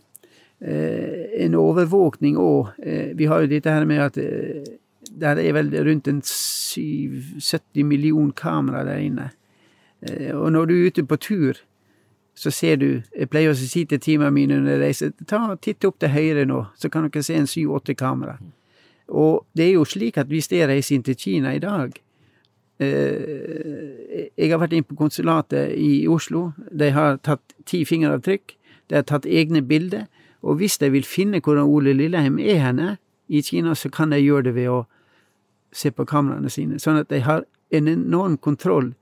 eh, 0.61 1.43
en 1.43 1.57
overvåkning 1.59 2.37
òg. 2.39 2.71
Eh, 2.79 3.11
vi 3.19 3.27
har 3.27 3.43
jo 3.43 3.51
dette 3.51 3.73
her 3.73 3.85
med 3.89 3.99
at 4.05 4.17
eh, 4.21 4.63
der 5.11 5.41
er 5.43 5.57
vel 5.57 5.73
rundt 5.85 6.07
en 6.07 6.21
70 6.23 7.83
million 7.83 8.31
kamera 8.31 8.85
der 8.87 9.03
inne. 9.03 9.29
Eh, 10.01 10.31
og 10.31 10.53
når 10.55 10.65
du 10.65 10.73
er 10.77 10.87
ute 10.87 11.03
på 11.03 11.19
tur, 11.19 11.59
så 12.35 12.51
ser 12.51 12.75
du 12.75 13.03
Jeg 13.15 13.29
pleier 13.29 13.51
å 13.51 13.57
si 13.57 13.85
til 13.85 13.99
teamene 13.99 14.31
mine 14.31 14.59
når 14.59 14.71
jeg 14.71 14.81
reiser, 14.81 15.11
ta, 15.27 15.55
titt 15.61 15.85
opp 15.85 15.99
til 15.99 16.09
høyre 16.09 16.45
nå, 16.49 16.65
så 16.75 16.89
kan 16.89 17.07
dere 17.07 17.23
se 17.23 17.35
en 17.37 17.47
syv-åtte 17.47 17.93
kamera. 17.95 18.37
Og 19.07 19.45
det 19.53 19.67
er 19.67 19.75
jo 19.77 19.85
slik 19.85 20.17
at 20.17 20.31
hvis 20.31 20.49
jeg 20.51 20.67
reiser 20.67 20.95
inn 20.95 21.05
til 21.05 21.17
Kina 21.19 21.53
i 21.53 21.61
dag 21.61 21.91
eh, 22.79 24.29
Jeg 24.37 24.49
har 24.49 24.61
vært 24.61 24.73
inn 24.73 24.87
på 24.87 24.95
konsulatet 24.97 25.75
i 25.77 26.07
Oslo. 26.07 26.51
De 26.71 26.89
har 26.91 27.19
tatt 27.21 27.53
ti 27.65 27.83
fingeravtrykk. 27.85 28.55
De 28.89 28.95
har 28.95 29.05
tatt 29.05 29.25
egne 29.25 29.61
bilder. 29.61 30.07
Og 30.41 30.57
hvis 30.59 30.77
de 30.77 30.89
vil 30.91 31.05
finne 31.05 31.41
hvor 31.43 31.59
Ole 31.61 31.93
Lilleheim 31.93 32.39
er 32.39 32.59
henne 32.63 32.97
i 33.29 33.41
Kina, 33.41 33.75
så 33.75 33.89
kan 33.89 34.11
de 34.11 34.19
gjøre 34.19 34.49
det 34.49 34.55
ved 34.55 34.69
å 34.71 34.81
se 35.73 35.91
på 35.91 36.05
kameraene 36.05 36.49
sine. 36.51 36.79
Sånn 36.79 36.99
at 36.99 37.09
de 37.09 37.21
har 37.23 37.45
en 37.73 37.87
enorm 37.87 38.37
kontroll. 38.37 38.93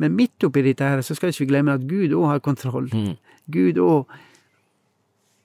Men 0.00 0.16
midt 0.16 0.46
oppi 0.46 0.62
dette 0.64 0.86
her, 0.86 1.02
så 1.04 1.14
skal 1.16 1.30
vi 1.30 1.36
ikke 1.36 1.50
glemme 1.52 1.76
at 1.76 1.84
Gud 1.88 2.14
òg 2.16 2.26
har 2.30 2.42
kontroll. 2.44 2.88
Gud 3.52 3.80
òg 3.82 4.18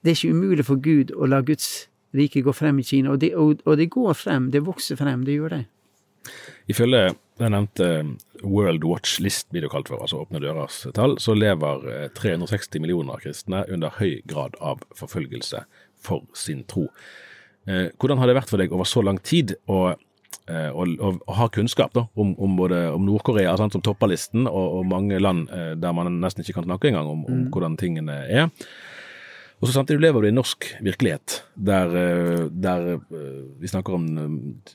Det 0.06 0.12
er 0.12 0.18
ikke 0.20 0.38
umulig 0.38 0.66
for 0.68 0.78
Gud 0.78 1.12
å 1.18 1.26
la 1.26 1.40
Guds 1.42 1.88
rike 2.14 2.44
gå 2.46 2.54
frem 2.54 2.78
i 2.80 2.84
Kina. 2.86 3.16
Og 3.16 3.22
det, 3.24 3.32
og, 3.36 3.64
og 3.66 3.78
det 3.80 3.90
går 3.90 4.14
frem. 4.14 4.52
Det 4.54 4.62
vokser 4.62 5.00
frem. 5.00 5.24
Det 5.26 5.34
gjør 5.34 5.56
det. 5.56 5.64
Ifølge 6.70 7.16
den 7.42 7.52
nevnte 7.52 7.88
World 8.44 8.86
Watch 8.88 9.20
List, 9.20 9.50
blir 9.52 9.66
det 9.66 9.72
kalt 9.74 9.90
for, 9.92 10.02
altså 10.02 10.22
Åpne 10.24 10.40
dørers 10.44 10.86
tall, 10.96 11.18
så 11.20 11.36
lever 11.36 11.88
eh, 11.92 12.08
360 12.16 12.82
millioner 12.84 13.20
kristne 13.22 13.64
under 13.72 13.94
høy 13.98 14.22
grad 14.30 14.56
av 14.64 14.86
forfølgelse 14.96 15.66
for 16.06 16.24
sin 16.38 16.64
tro. 16.70 16.88
Eh, 17.68 17.90
hvordan 18.00 18.22
har 18.22 18.30
det 18.30 18.38
vært 18.38 18.54
for 18.54 18.62
deg 18.62 18.74
over 18.76 18.88
så 18.88 19.04
lang 19.04 19.20
tid 19.26 19.56
å, 19.68 19.96
eh, 20.52 20.70
og, 20.72 20.96
å, 21.00 21.14
å 21.32 21.48
kunnskap 21.54 21.94
da, 21.96 22.06
om, 22.16 22.34
om 22.42 22.58
både 22.60 22.82
om 22.94 23.06
Nord-Korea 23.08 23.56
som 23.60 23.72
topper 23.76 24.12
listen, 24.12 24.48
og, 24.50 24.80
og 24.80 24.90
mange 24.90 25.20
land 25.22 25.50
eh, 25.54 25.74
der 25.80 25.96
man 25.96 26.20
nesten 26.22 26.44
ikke 26.44 26.60
kan 26.60 26.70
snakke 26.70 26.92
engang 26.92 27.10
om, 27.12 27.24
om 27.30 27.48
hvordan 27.54 27.78
tingene 27.82 28.20
er? 28.26 28.52
Og 29.62 29.70
så 29.70 29.78
samtidig 29.78 30.04
lever 30.04 30.22
du 30.22 30.28
i 30.28 30.34
en 30.34 30.38
norsk 30.42 30.68
virkelighet, 30.84 31.40
der, 31.56 31.96
eh, 32.02 32.44
der 32.52 32.90
vi 33.62 33.72
snakker 33.72 33.96
om 33.96 34.06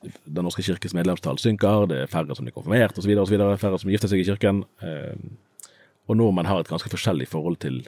Den 0.00 0.44
norske 0.46 0.64
kirkes 0.64 0.96
medlemstall 0.96 1.38
synker, 1.38 1.86
det 1.90 2.02
er 2.04 2.10
færre 2.10 2.36
som 2.36 2.48
blir 2.48 2.56
konfirmert 2.56 2.98
osv., 2.98 3.14
færre 3.60 3.78
som 3.78 3.92
gifter 3.92 4.10
seg 4.10 4.24
i 4.24 4.28
kirken. 4.28 4.64
Og 6.10 6.16
nordmenn 6.18 6.48
har 6.48 6.62
et 6.62 6.70
ganske 6.70 6.90
forskjellig 6.90 7.28
forhold 7.30 7.60
til 7.62 7.82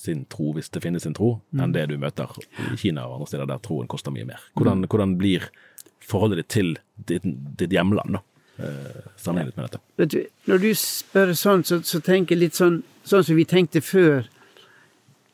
sin 0.00 0.24
tro, 0.32 0.54
hvis 0.56 0.70
det 0.72 0.80
finnes 0.82 1.04
en 1.06 1.16
tro, 1.16 1.34
enn 1.52 1.74
det 1.74 1.84
du 1.90 1.98
møter 2.00 2.30
i 2.70 2.78
Kina 2.80 3.04
og 3.06 3.18
andre 3.18 3.28
steder 3.28 3.50
der 3.50 3.60
troen 3.64 3.88
koster 3.90 4.14
mye 4.14 4.26
mer. 4.28 4.40
Hvordan, 4.56 4.86
hvordan 4.88 5.16
blir 5.20 5.50
forholdet 6.10 6.42
ditt 6.42 6.50
til 6.52 6.74
ditt, 7.08 7.26
ditt 7.58 7.74
hjemland, 7.74 8.18
da, 8.18 8.22
eh, 8.62 9.06
sammenlignet 9.20 9.56
med 9.56 9.68
dette? 9.68 9.82
Vet 10.00 10.14
du, 10.14 10.20
når 10.50 10.64
du 10.64 10.70
spør 10.78 11.34
sånn, 11.38 11.64
så, 11.66 11.80
så 11.86 12.02
tenker 12.04 12.36
jeg 12.36 12.44
litt 12.44 12.58
sånn, 12.58 12.82
sånn 13.08 13.26
som 13.26 13.38
vi 13.38 13.46
tenkte 13.48 13.82
før. 13.84 14.26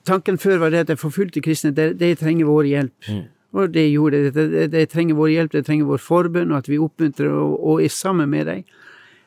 Tanken 0.07 0.39
før 0.39 0.63
var 0.63 0.75
det 0.75 0.85
at 0.85 0.93
de 0.93 1.01
forfulgte 1.01 1.43
kristne, 1.43 1.75
de, 1.75 1.91
de 1.99 2.13
trenger 2.19 2.49
vår 2.49 2.71
hjelp. 2.71 3.11
Og 3.57 3.73
det 3.73 3.87
gjorde 3.89 4.27
de. 4.27 4.33
De, 4.37 4.67
de 4.69 4.85
trenger 4.91 5.17
vår 5.17 5.33
hjelp, 5.33 5.55
de 5.55 5.63
trenger 5.65 5.89
vår 5.89 6.03
forbønn, 6.03 6.53
og 6.53 6.61
at 6.61 6.69
vi 6.71 6.81
oppmuntrer 6.83 7.33
og, 7.33 7.57
og 7.57 7.83
er 7.83 7.93
sammen 7.93 8.31
med 8.31 8.51
dem. 8.51 8.67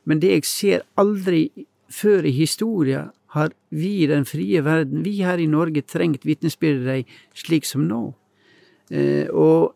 Men 0.08 0.22
det 0.22 0.32
jeg 0.36 0.48
ser 0.48 0.86
aldri 1.00 1.50
før 1.90 2.28
i 2.30 2.34
historien, 2.38 3.10
har 3.36 3.52
vi 3.70 3.92
i 4.04 4.08
den 4.10 4.26
frie 4.26 4.62
verden, 4.66 5.04
vi 5.06 5.20
her 5.22 5.38
i 5.38 5.50
Norge, 5.50 5.84
trengt 5.86 6.26
vitnesbyrdet 6.26 6.86
deres 6.88 7.44
slik 7.44 7.68
som 7.70 7.84
nå. 7.86 8.02
Eh, 8.90 9.30
og 9.30 9.76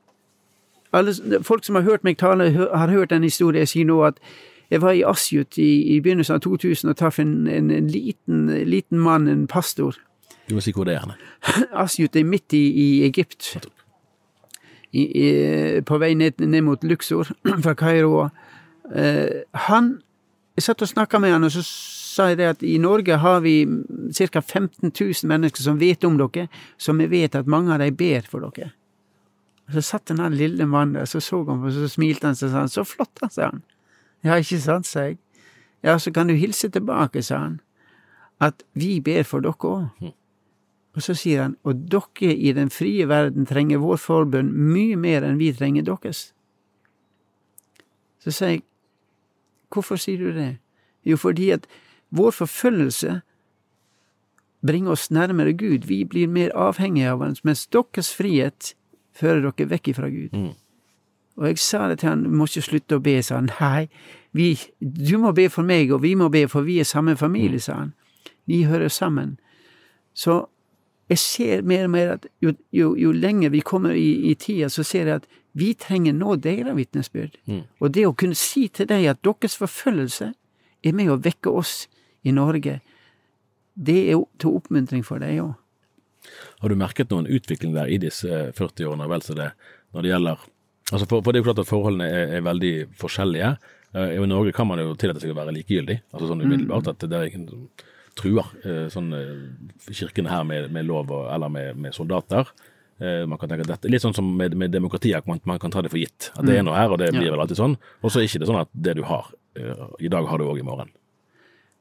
alle, 0.93 1.13
folk 1.43 1.65
som 1.65 1.75
har 1.75 1.85
hørt 1.87 2.03
meg 2.03 2.17
tale, 2.17 2.51
har 2.53 2.91
hørt 2.91 3.09
den 3.09 3.23
historien. 3.23 3.63
Jeg 3.65 3.67
sier 3.67 3.85
nå 3.89 4.01
at 4.07 4.19
jeg 4.71 4.81
var 4.81 4.95
i 4.97 5.03
Asjut 5.05 5.57
i, 5.57 5.95
i 5.95 5.99
begynnelsen 6.01 6.37
av 6.37 6.41
2000 6.45 6.89
og 6.89 6.97
traff 6.97 7.19
en, 7.21 7.47
en, 7.47 7.71
en 7.71 7.87
liten, 7.91 8.47
liten 8.65 8.99
mann, 8.99 9.27
en 9.27 9.47
pastor. 9.47 9.97
Du 10.49 10.55
må 10.57 10.63
si 10.63 10.73
hvor 10.75 10.87
det 10.89 10.97
er. 10.97 11.15
Asjut 11.83 12.15
er 12.15 12.25
midt 12.27 12.55
i, 12.57 12.63
i 12.67 12.87
Egypt. 13.07 13.55
I, 14.93 15.03
i, 15.03 15.27
på 15.85 15.97
vei 16.01 16.13
ned, 16.17 16.41
ned 16.41 16.65
mot 16.65 16.83
Luxor 16.85 17.29
fra 17.65 17.75
Kairo. 17.77 18.29
Eh, 18.93 19.43
han 19.67 19.95
Jeg 20.53 20.67
satt 20.67 20.81
og 20.85 20.89
snakka 20.89 21.17
med 21.17 21.31
han, 21.33 21.43
og 21.47 21.49
så 21.49 21.63
sa 21.65 22.27
jeg 22.29 22.37
det 22.37 22.45
at 22.45 22.59
i 22.61 22.75
Norge 22.77 23.15
har 23.17 23.39
vi 23.41 23.65
ca. 24.13 24.39
15 24.39 24.91
000 24.91 25.25
mennesker 25.25 25.65
som 25.65 25.79
vet 25.81 26.05
om 26.05 26.19
dere, 26.19 26.45
som 26.77 27.01
vi 27.01 27.07
vet 27.09 27.33
at 27.35 27.49
mange 27.49 27.73
av 27.73 27.81
dem 27.81 27.95
ber 27.97 28.27
for 28.29 28.45
dere. 28.45 28.69
Og 29.67 29.73
Så 29.73 29.81
satt 29.81 30.07
den 30.07 30.17
der 30.17 30.29
lille 30.29 30.65
mannen 30.65 30.95
der, 30.95 31.05
så 31.05 31.19
så 31.19 31.43
han 31.43 31.61
på, 31.61 31.71
så 31.71 31.87
smilte 31.87 32.27
han, 32.27 32.35
så 32.35 32.49
sa 32.49 32.59
han 32.59 32.67
'så 32.67 32.83
flott', 32.83 33.19
han, 33.21 33.29
sa 33.29 33.49
han. 33.49 33.63
Ja, 34.23 34.35
ikke 34.35 34.59
sant, 34.59 34.85
sa 34.85 34.99
jeg. 34.99 35.17
Ja, 35.83 35.97
så 35.97 36.11
kan 36.11 36.27
du 36.27 36.33
hilse 36.33 36.69
tilbake, 36.69 37.21
sa 37.21 37.37
han, 37.37 37.61
at 38.39 38.63
vi 38.73 38.99
ber 38.99 39.23
for 39.23 39.39
dere 39.39 39.53
òg. 39.53 40.13
Og 40.95 41.01
så 41.01 41.13
sier 41.13 41.41
han, 41.41 41.55
og 41.63 41.75
dere 41.91 42.33
i 42.35 42.51
den 42.53 42.69
frie 42.69 43.07
verden 43.07 43.45
trenger 43.45 43.77
vår 43.77 43.97
forbønn 43.97 44.51
mye 44.53 44.95
mer 44.95 45.23
enn 45.23 45.37
vi 45.37 45.53
trenger 45.53 45.83
deres. 45.83 46.33
Så 48.19 48.31
sier 48.31 48.49
jeg, 48.49 48.63
hvorfor 49.73 49.95
sier 49.95 50.17
du 50.17 50.31
det? 50.31 50.57
Jo, 51.05 51.17
fordi 51.17 51.49
at 51.49 51.67
vår 52.09 52.31
forfølgelse 52.31 53.21
bringer 54.65 54.91
oss 54.91 55.11
nærmere 55.11 55.53
Gud. 55.53 55.87
Vi 55.87 56.03
blir 56.05 56.27
mer 56.27 56.53
avhengige 56.55 57.11
av 57.11 57.19
hans, 57.19 57.43
mens 57.43 57.67
deres 57.67 58.13
frihet 58.13 58.75
fører 59.15 59.41
dere 59.45 59.69
vekk 59.69 59.87
ifra 59.93 60.09
Gud. 60.09 60.35
Og 61.37 61.47
jeg 61.47 61.57
sa 61.57 61.87
det 61.89 61.99
til 61.99 62.09
han, 62.09 62.23
du 62.23 62.29
må 62.29 62.45
ikke 62.45 62.61
slutte 62.61 62.97
å 62.99 63.01
be, 63.03 63.15
sa 63.25 63.39
han. 63.39 63.49
Nei, 63.59 63.87
vi, 64.37 64.51
du 64.79 65.17
må 65.21 65.31
be 65.33 65.47
for 65.49 65.65
meg, 65.65 65.91
og 65.91 66.03
vi 66.03 66.13
må 66.15 66.29
be, 66.33 66.45
for 66.47 66.61
vi 66.65 66.79
er 66.79 66.85
samme 66.85 67.15
familie, 67.17 67.59
sa 67.61 67.73
han. 67.79 67.93
Vi 68.45 68.63
hører 68.69 68.87
sammen. 68.93 69.39
Så 70.13 70.43
jeg 71.09 71.17
ser 71.19 71.61
mer 71.61 71.87
og 71.87 71.89
mer 71.93 72.11
at 72.17 72.27
jo, 72.41 72.53
jo, 72.71 72.93
jo 72.95 73.11
lenger 73.11 73.49
vi 73.49 73.59
kommer 73.65 73.91
i, 73.97 74.29
i 74.29 74.35
tida, 74.35 74.69
så 74.69 74.83
ser 74.83 75.09
jeg 75.09 75.23
at 75.23 75.27
vi 75.53 75.73
trenger 75.73 76.13
nå 76.13 76.35
deres 76.41 76.75
vitnesbyrd. 76.77 77.37
Og 77.79 77.91
det 77.93 78.05
å 78.07 78.13
kunne 78.17 78.37
si 78.37 78.67
til 78.73 78.87
deg 78.89 79.05
at 79.09 79.21
deres 79.25 79.57
forfølgelse 79.57 80.31
er 80.83 80.93
med 80.93 81.09
å 81.13 81.19
vekke 81.21 81.49
oss 81.49 81.87
i 82.23 82.31
Norge, 82.31 82.79
det 83.73 83.99
er 84.13 84.21
til 84.39 84.53
oppmuntring 84.57 85.03
for 85.05 85.21
deg 85.21 85.41
òg. 85.41 85.53
Har 86.63 86.71
du 86.71 86.79
merket 86.79 87.13
noen 87.13 87.29
utvikling 87.29 87.75
der 87.75 87.91
i 87.91 87.99
disse 88.01 88.29
eh, 88.29 88.51
40 88.57 88.91
årene, 88.91 89.07
vel 89.11 89.23
så 89.25 89.37
det, 89.37 89.53
når 89.93 90.05
det 90.05 90.13
gjelder 90.13 90.49
Altså 90.93 91.07
for, 91.07 91.23
for 91.23 91.31
det 91.31 91.39
er 91.39 91.41
jo 91.41 91.47
klart 91.47 91.59
at 91.63 91.69
forholdene 91.69 92.05
er, 92.05 92.31
er 92.37 92.41
veldig 92.43 92.71
forskjellige. 92.99 93.53
Eh, 93.95 94.17
I 94.17 94.25
Norge 94.27 94.51
kan 94.53 94.67
man 94.67 94.81
jo 94.81 94.91
tillate 94.99 95.23
seg 95.23 95.31
å 95.31 95.37
være 95.37 95.53
likegyldig, 95.55 95.95
altså 96.11 96.27
sånn 96.29 96.43
umiddelbart. 96.43 96.89
At 96.91 97.05
det 97.07 97.17
er 97.17 97.29
ingen 97.31 97.47
som 97.49 97.63
truer 98.19 98.49
eh, 98.67 98.85
sånn, 98.93 99.07
eh, 99.17 99.93
kirkene 99.95 100.29
her 100.29 100.43
med, 100.45 100.67
med 100.75 100.85
lov 100.89 101.09
og, 101.15 101.29
eller 101.33 101.49
med, 101.49 101.79
med 101.87 101.95
soldater. 101.95 102.51
Eh, 102.99 103.23
man 103.25 103.39
kan 103.41 103.49
tenke 103.49 103.65
at 103.65 103.71
dette, 103.71 103.89
Litt 103.91 104.03
sånn 104.03 104.15
som 104.15 104.27
med, 104.37 104.57
med 104.59 104.73
demokratiet, 104.75 105.23
at 105.23 105.29
man, 105.29 105.41
man 105.49 105.61
kan 105.61 105.73
ta 105.73 105.81
det 105.81 105.91
for 105.93 106.01
gitt. 106.01 106.29
At 106.35 106.45
det 106.45 106.59
er 106.59 106.67
noe 106.67 106.77
her, 106.77 106.93
og 106.93 107.01
det 107.01 107.13
blir 107.15 107.31
vel 107.31 107.41
alltid 107.41 107.59
sånn. 107.59 107.77
Og 108.01 108.11
så 108.11 108.19
er 108.19 108.27
det 108.27 108.33
ikke 108.33 108.51
sånn 108.51 108.61
at 108.61 108.73
det 108.73 108.97
du 108.99 109.05
har 109.07 109.31
eh, 109.57 109.87
i 110.03 110.11
dag, 110.13 110.27
har 110.29 110.41
du 110.41 110.45
òg 110.45 110.61
i 110.61 110.67
morgen. 110.67 110.93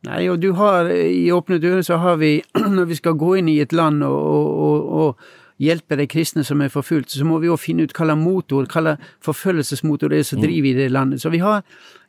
Nei, 0.02 0.24
og 0.32 0.40
du 0.42 0.50
har 0.58 0.88
i 0.90 1.30
Åpne 1.30 1.60
dører 1.62 1.84
så 1.86 2.00
har 2.02 2.18
vi, 2.18 2.40
når 2.76 2.90
vi 2.90 2.98
skal 2.98 3.18
gå 3.18 3.36
inn 3.38 3.48
i 3.52 3.60
et 3.62 3.74
land 3.76 4.02
og, 4.02 4.18
og, 4.18 4.50
og, 4.58 4.82
og 5.06 5.62
hjelpe 5.62 5.98
de 5.98 6.08
kristne 6.10 6.42
som 6.46 6.62
er 6.64 6.72
forfulgt, 6.72 7.14
så 7.14 7.26
må 7.26 7.38
vi 7.42 7.50
jo 7.50 7.58
finne 7.60 7.86
ut 7.86 7.94
hva 7.94 8.08
slags 8.08 8.22
motor, 8.22 8.66
hva 8.66 8.82
slags 8.82 9.10
forfølgelsesmotor 9.22 10.10
det 10.10 10.22
er 10.22 10.26
som 10.26 10.42
driver 10.42 10.70
i 10.72 10.78
det 10.80 10.90
landet. 10.90 11.22
Så 11.22 11.30
vi 11.30 11.42
har 11.42 11.62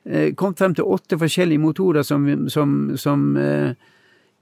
eh, 0.06 0.34
kommet 0.34 0.62
frem 0.62 0.74
til 0.78 0.90
åtte 0.90 1.20
forskjellige 1.22 1.62
motorer 1.62 2.08
som, 2.08 2.26
som, 2.50 2.96
som 2.98 3.28
eh, 3.38 3.76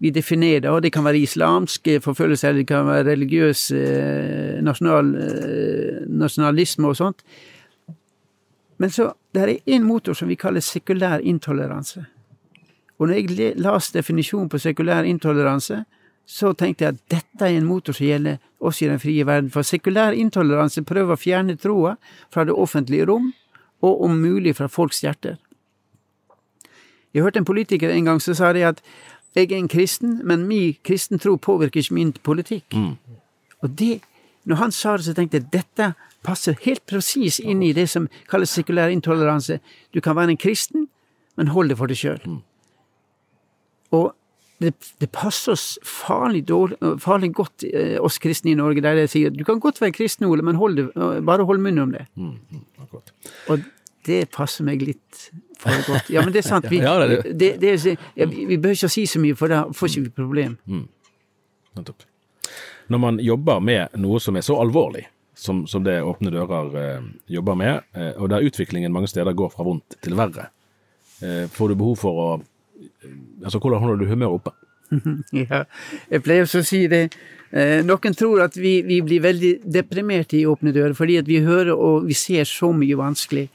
vi 0.01 0.13
definerer, 0.15 0.69
og 0.71 0.81
det 0.85 0.93
kan 0.95 1.05
være 1.05 1.21
islamske 1.21 1.99
forfølgelser, 2.01 2.49
eller 2.49 2.63
det 2.63 2.69
kan 2.71 2.87
være 2.87 3.09
religiøs 3.11 3.65
eh, 3.77 4.61
nasjonal, 4.65 5.11
eh, 5.27 5.99
nasjonalisme 6.07 6.87
og 6.89 6.97
sånt. 6.97 7.25
Men 8.81 8.89
så, 8.89 9.11
det 9.35 9.43
er 9.43 9.75
én 9.75 9.85
motor 9.85 10.17
som 10.17 10.31
vi 10.31 10.39
kaller 10.39 10.63
sekulær 10.65 11.21
intoleranse. 11.21 12.07
Og 13.01 13.09
når 13.09 13.17
jeg 13.17 13.53
las 13.57 13.89
definisjonen 13.95 14.49
på 14.49 14.59
sekulær 14.61 15.07
intoleranse, 15.09 15.79
så 16.25 16.51
tenkte 16.53 16.85
jeg 16.85 16.93
at 16.93 16.99
dette 17.09 17.47
er 17.47 17.57
en 17.57 17.65
motor 17.65 17.97
som 17.97 18.05
gjelder 18.05 18.37
oss 18.61 18.81
i 18.81 18.87
den 18.87 19.01
frie 19.01 19.25
verden. 19.25 19.49
For 19.49 19.65
sekulær 19.65 20.13
intoleranse 20.13 20.83
prøver 20.85 21.17
å 21.17 21.19
fjerne 21.19 21.57
troa 21.57 21.95
fra 22.29 22.45
det 22.45 22.53
offentlige 22.53 23.07
rom, 23.09 23.31
og 23.81 24.03
om 24.05 24.19
mulig 24.21 24.53
fra 24.59 24.67
folks 24.69 25.01
hjerter. 25.01 25.39
Jeg 27.13 27.25
hørte 27.25 27.41
en 27.41 27.47
politiker 27.49 27.89
en 27.89 28.05
gang 28.05 28.21
som 28.21 28.37
sa 28.37 28.51
det 28.53 28.67
at 28.67 28.83
jeg 29.35 29.49
er 29.49 29.57
en 29.57 29.71
kristen, 29.71 30.19
men 30.27 30.45
min 30.47 30.77
kristen 30.85 31.19
tro 31.19 31.35
påvirker 31.41 31.81
ikke 31.81 31.97
min 31.97 32.13
politikk. 32.13 32.77
Og 33.63 33.73
det, 33.79 34.01
når 34.45 34.61
han 34.61 34.71
sa 34.71 34.93
det, 34.97 35.05
så 35.05 35.17
tenkte 35.17 35.41
jeg 35.41 35.49
dette 35.51 35.93
passer 36.21 36.53
helt 36.67 36.85
presis 36.85 37.39
inn 37.39 37.63
i 37.63 37.73
det 37.73 37.87
som 37.89 38.07
kalles 38.29 38.53
sekulær 38.53 38.93
intoleranse. 38.93 39.57
Du 39.89 40.01
kan 40.01 40.15
være 40.15 40.35
en 40.35 40.37
kristen, 40.37 40.87
men 41.35 41.47
hold 41.47 41.73
det 41.73 41.77
for 41.81 41.89
deg 41.89 41.97
sjøl. 41.97 42.41
Og 43.97 44.11
det, 44.61 44.75
det 45.01 45.09
passer 45.13 45.55
oss 45.55 45.67
farlig, 45.87 46.43
dårlig, 46.49 46.77
farlig 47.01 47.31
godt, 47.33 47.65
eh, 47.65 47.97
oss 48.01 48.19
kristne 48.21 48.53
i 48.53 48.57
Norge, 48.59 48.83
der 48.85 48.99
jeg 49.03 49.11
sier 49.13 49.33
du 49.33 49.43
kan 49.47 49.61
godt 49.61 49.81
være 49.81 49.95
kristen, 49.95 50.27
Ole, 50.29 50.45
men 50.45 50.59
hold 50.61 50.77
det, 50.77 50.87
bare 51.25 51.47
hold 51.49 51.63
munnen 51.63 51.87
om 51.87 51.95
det. 51.95 52.05
Akkurat. 52.81 53.13
Og 53.49 53.65
det 54.05 54.23
passer 54.33 54.65
meg 54.65 54.83
litt 54.85 55.29
for 55.61 55.85
godt. 55.87 56.09
Ja, 56.13 56.23
men 56.25 56.33
det 56.33 56.43
er 56.43 56.49
sant. 56.49 56.69
Vi, 56.73 56.81
Ja, 56.81 56.97
det 57.01 57.17
er 57.19 57.31
det, 57.33 57.51
det 57.61 57.73
ja, 58.15 58.25
vi, 58.25 58.45
vi 58.49 58.57
behøver 58.57 58.77
ikke 58.77 58.93
si 58.93 59.05
så 59.09 59.21
mye, 59.21 59.37
for 59.37 59.51
da 59.51 59.63
får 59.73 59.93
ikke 59.93 60.05
vi 60.07 60.13
problem. 60.21 60.57
Mm. 60.65 60.85
Når 62.91 63.01
man 63.01 63.19
jobber 63.23 63.61
med 63.63 63.97
noe 64.01 64.19
som 64.19 64.37
er 64.37 64.45
så 64.45 64.57
alvorlig 64.61 65.05
som, 65.41 65.63
som 65.67 65.83
det 65.83 66.01
Åpne 66.03 66.31
dører 66.33 66.75
eh, 66.77 67.05
jobber 67.33 67.55
med, 67.57 67.85
eh, 67.97 68.11
og 68.17 68.29
der 68.29 68.45
utviklingen 68.45 68.93
mange 68.93 69.09
steder 69.09 69.33
går 69.33 69.53
fra 69.53 69.65
vondt 69.65 69.95
til 70.03 70.17
verre, 70.19 70.49
eh, 71.23 71.47
får 71.49 71.71
du 71.71 71.79
behov 71.79 71.95
for 72.01 72.19
å 72.21 72.27
eh, 72.35 72.43
Altså, 73.43 73.59
hvordan 73.59 73.79
holder 73.79 74.01
du 74.01 74.09
humøret 74.09 74.41
oppe? 74.41 74.55
Ja, 75.33 75.63
jeg 76.11 76.23
pleier 76.25 76.43
også 76.47 76.61
å 76.61 76.67
si 76.67 76.85
det. 76.91 77.05
Eh, 77.51 77.79
noen 77.83 78.15
tror 78.15 78.45
at 78.45 78.55
vi, 78.59 78.79
vi 78.87 79.01
blir 79.03 79.23
veldig 79.23 79.57
deprimerte 79.63 80.37
i 80.39 80.45
Åpne 80.47 80.73
dører, 80.75 80.95
fordi 80.95 81.17
at 81.19 81.27
vi 81.27 81.41
hører 81.43 81.73
og 81.75 82.07
vi 82.07 82.15
ser 82.17 82.47
så 82.47 82.71
mye 82.75 82.99
vanskelig. 82.99 83.49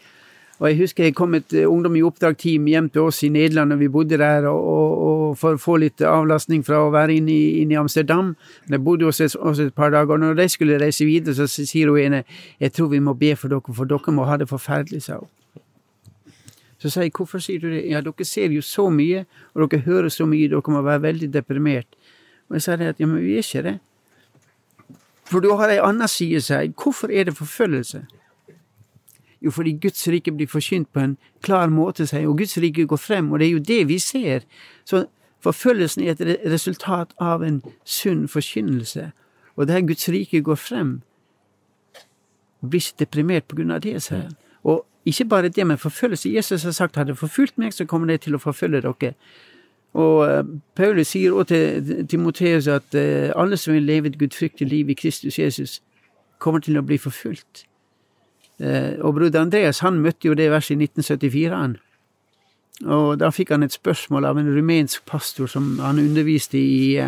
Og 0.57 0.71
jeg 0.71 0.79
husker 0.79 1.05
jeg 1.05 1.15
kom 1.17 1.37
et 1.37 1.53
eh, 1.53 1.69
ungdom 1.69 1.97
i 1.99 2.05
oppdrag-team 2.05 2.69
hjem 2.73 2.89
til 2.93 3.09
oss 3.11 3.23
i 3.27 3.33
Nederland, 3.33 3.75
og 3.77 3.81
vi 3.81 3.91
bodde 3.93 4.17
der 4.21 4.49
og, 4.49 4.61
og, 4.73 4.93
og 5.07 5.39
for 5.41 5.57
å 5.57 5.61
få 5.61 5.77
litt 5.83 6.01
avlastning 6.01 6.65
fra 6.65 6.81
å 6.87 6.93
være 6.95 7.19
inne 7.19 7.33
i, 7.33 7.47
inne 7.63 7.77
i 7.77 7.81
Amsterdam. 7.81 8.33
De 8.69 8.81
bodde 8.81 9.09
hos 9.09 9.21
oss 9.21 9.61
et 9.61 9.75
par 9.77 9.93
dager, 9.93 10.17
og 10.17 10.25
når 10.25 10.41
de 10.41 10.49
skulle 10.53 10.81
reise 10.81 11.05
videre, 11.09 11.37
så 11.37 11.49
sier 11.49 11.93
hun 11.93 12.01
ene 12.01 12.23
jeg 12.63 12.73
tror 12.73 12.93
vi 12.93 13.03
må 13.05 13.17
be 13.17 13.35
for 13.37 13.53
dere, 13.53 13.77
for 13.77 13.89
dere 13.89 14.17
må 14.17 14.29
ha 14.29 14.41
det 14.41 14.49
forferdelig, 14.49 15.05
sa 15.09 15.21
hun. 15.21 15.33
Så 16.79 16.91
sier 16.93 17.07
jeg, 17.07 17.15
hvorfor 17.17 17.41
sier 17.41 17.61
du 17.63 17.71
det? 17.73 17.87
Ja, 17.89 18.03
dere 18.05 18.25
ser 18.29 18.53
jo 18.53 18.63
så 18.65 18.91
mye, 18.93 19.25
og 19.55 19.71
dere 19.71 19.85
hører 19.87 20.13
så 20.13 20.27
mye, 20.29 20.49
dere 20.53 20.73
må 20.75 20.83
være 20.85 21.03
veldig 21.03 21.33
deprimert. 21.33 21.89
Og 22.49 22.59
jeg 22.59 22.67
sier 22.67 22.85
at, 22.91 23.01
ja, 23.01 23.09
men 23.09 23.25
vi 23.25 23.39
er 23.39 23.45
ikke 23.47 23.65
det. 23.65 23.79
For 25.27 25.43
da 25.43 25.57
har 25.59 25.73
ei 25.73 25.81
annen 25.83 26.09
side, 26.09 26.41
seg. 26.45 26.77
Hvorfor 26.79 27.11
er 27.11 27.27
det 27.27 27.37
forfølgelse? 27.37 28.05
Jo, 29.45 29.51
fordi 29.51 29.73
Guds 29.83 30.09
rike 30.09 30.33
blir 30.33 30.49
forkynt 30.49 30.93
på 30.93 31.01
en 31.01 31.17
klar 31.45 31.69
måte, 31.73 32.07
sier 32.07 32.29
og 32.29 32.39
Guds 32.39 32.57
rike 32.63 32.87
går 32.87 33.01
frem, 33.01 33.33
og 33.33 33.41
det 33.41 33.49
er 33.49 33.53
jo 33.57 33.65
det 33.69 33.83
vi 33.89 33.99
ser. 33.99 34.47
Så 34.85 35.07
forfølgelsen 35.45 36.05
er 36.05 36.17
et 36.17 36.41
resultat 36.53 37.13
av 37.21 37.45
en 37.45 37.61
sunn 37.85 38.29
forkynnelse, 38.29 39.11
og 39.57 39.69
der 39.69 39.85
Guds 39.87 40.09
rike 40.09 40.41
går 40.41 40.59
frem, 40.61 41.01
blir 42.61 42.81
ikke 42.81 43.05
deprimert 43.05 43.47
på 43.49 43.61
grunn 43.61 43.71
av 43.71 43.85
det, 43.85 44.01
sier 44.03 44.25
han. 44.27 44.37
Ikke 45.07 45.25
bare 45.25 45.49
det, 45.49 45.67
men 45.67 45.79
forfølgelse. 45.79 46.33
Jesus 46.35 46.63
har 46.67 46.71
sagt 46.75 46.97
hadde 46.97 47.15
forfulgt 47.15 47.59
meg, 47.59 47.73
så 47.75 47.85
kommer 47.87 48.07
de 48.11 48.17
til 48.19 48.35
å 48.35 48.41
forfølge 48.43 48.81
dere. 48.83 49.13
Og 49.97 50.27
eh, 50.29 50.43
Paulus 50.77 51.09
sier 51.15 51.33
også 51.33 51.55
til 51.55 52.07
Timoteus 52.11 52.67
at 52.69 52.95
eh, 52.99 53.31
alle 53.37 53.57
som 53.57 53.73
vil 53.75 53.87
leve 53.87 54.11
et 54.11 54.19
gudfryktig 54.19 54.67
liv 54.69 54.91
i 54.91 54.97
Kristus 54.99 55.39
Jesus, 55.39 55.79
kommer 56.39 56.61
til 56.61 56.77
å 56.77 56.83
bli 56.85 56.99
forfulgt. 56.99 57.65
Eh, 58.61 58.99
Og 59.01 59.15
broder 59.15 59.41
Andreas 59.41 59.81
han 59.85 60.03
møtte 60.03 60.29
jo 60.29 60.35
det 60.35 60.51
verset 60.53 60.75
i 60.77 60.83
1974. 60.85 61.55
han. 61.55 61.77
Og 62.85 63.17
da 63.23 63.31
fikk 63.33 63.55
han 63.55 63.63
et 63.65 63.73
spørsmål 63.73 64.25
av 64.29 64.39
en 64.39 64.51
rumensk 64.53 65.07
pastor 65.09 65.47
som 65.49 65.79
han 65.81 65.99
underviste 66.03 66.59
i, 66.59 67.01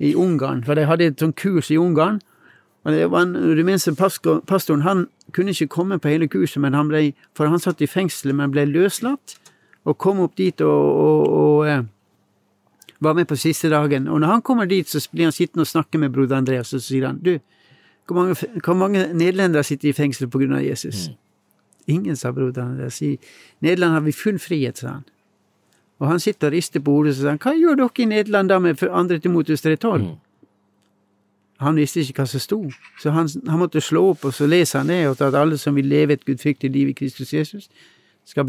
i 0.00 0.14
Ungarn. 0.14 0.64
For 0.64 0.74
de 0.76 0.84
hadde 0.84 1.06
et 1.06 1.20
sånt 1.22 1.36
kurs 1.40 1.70
i 1.70 1.78
Ungarn. 1.80 2.20
Og 2.84 2.92
det 2.92 3.06
var 3.10 3.22
en 3.22 3.36
rumenske 3.56 3.94
pasto- 3.96 4.40
pastoren 4.44 4.82
han 4.82 5.06
kunne 5.34 5.54
ikke 5.54 5.70
komme 5.72 5.98
på 5.98 6.12
hele 6.12 6.28
kurset, 6.28 6.60
men 6.62 6.74
han 6.74 6.90
ble, 6.90 7.12
for 7.36 7.50
han 7.50 7.60
satt 7.62 7.82
i 7.82 7.90
fengsel, 7.90 8.34
men 8.36 8.52
ble 8.52 8.66
løslatt. 8.70 9.38
Og 9.84 9.98
kom 9.98 10.20
opp 10.22 10.36
dit 10.38 10.60
og, 10.62 10.70
og, 10.70 11.32
og 11.42 11.68
eh, 11.68 11.82
var 13.02 13.16
med 13.18 13.26
på 13.26 13.36
siste 13.36 13.70
dagen. 13.72 14.06
Og 14.08 14.20
når 14.22 14.36
han 14.36 14.42
kommer 14.42 14.68
dit, 14.70 14.88
så 14.88 15.02
blir 15.10 15.26
han 15.26 15.34
sittende 15.34 15.66
og 15.66 15.72
snakke 15.72 15.98
med 15.98 16.12
broder 16.14 16.38
Andreas, 16.38 16.72
og 16.72 16.80
så 16.80 16.86
sier 16.86 17.08
han 17.08 17.18
du, 17.22 17.38
hvor 18.06 18.18
mange, 18.18 18.36
hvor 18.64 18.74
mange 18.74 19.06
nederlendere 19.14 19.64
sitter 19.64 19.88
i 19.88 19.92
fengsel 19.92 20.28
av 20.28 20.62
Jesus? 20.62 21.10
Ingen, 21.86 22.16
sa 22.16 22.30
broder 22.32 22.62
Andreas. 22.62 23.02
I 23.02 23.18
Nederland 23.60 23.92
har 23.92 24.00
vi 24.00 24.12
full 24.12 24.38
frihet, 24.38 24.78
sa 24.78 24.88
han. 24.88 25.04
Og 25.98 26.08
han 26.08 26.20
sitter 26.20 26.46
og 26.46 26.52
rister 26.52 26.80
på 26.80 26.90
hodet 26.90 27.12
og 27.14 27.16
sier 27.16 27.30
han, 27.30 27.38
hva 27.42 27.54
gjør 27.54 27.78
dere 27.78 28.02
i 28.02 28.06
Nederland 28.10 28.48
da 28.48 28.58
med 28.58 28.82
andre 28.90 29.18
til 29.18 29.30
motus 29.30 29.62
312? 29.62 30.18
Han 31.62 31.78
visste 31.78 32.02
ikke 32.02 32.22
hva 32.22 32.26
som 32.28 32.42
sto, 32.42 32.58
så 33.00 33.12
han, 33.14 33.28
han 33.48 33.60
måtte 33.60 33.80
slå 33.80 34.08
opp, 34.12 34.24
og 34.26 34.34
så 34.34 34.48
leser 34.50 34.82
han 34.82 34.90
det, 34.90 35.00
og 35.08 35.20
at 35.22 35.36
alle 35.38 35.58
som 35.58 35.76
vil 35.78 35.86
leve 35.86 36.16
et 36.16 36.24
gudfryktig 36.26 36.70
liv 36.70 36.90
i 36.90 36.96
Kristus 36.98 37.32
Jesus, 37.34 37.68
skal 38.26 38.46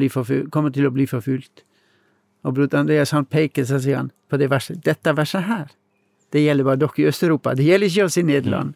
kommer 0.51 0.69
til 0.69 0.87
å 0.87 0.93
bli 0.93 1.05
forfulgt. 1.09 1.63
Og 2.43 2.53
bror 2.53 2.75
Andreas 2.75 3.11
han 3.11 3.25
peker, 3.25 3.65
så 3.65 3.79
sier 3.79 3.97
han, 3.97 4.11
på 4.29 4.37
det 4.37 4.49
verset, 4.51 4.81
dette 4.85 5.15
verset 5.15 5.47
her, 5.47 5.71
det 6.33 6.43
gjelder 6.43 6.63
bare 6.63 6.81
dere 6.81 6.97
i 6.97 7.07
Øst-Europa, 7.07 7.53
det 7.53 7.65
gjelder 7.65 7.87
ikke 7.87 8.05
oss 8.05 8.17
i 8.17 8.25
Nederland. 8.25 8.73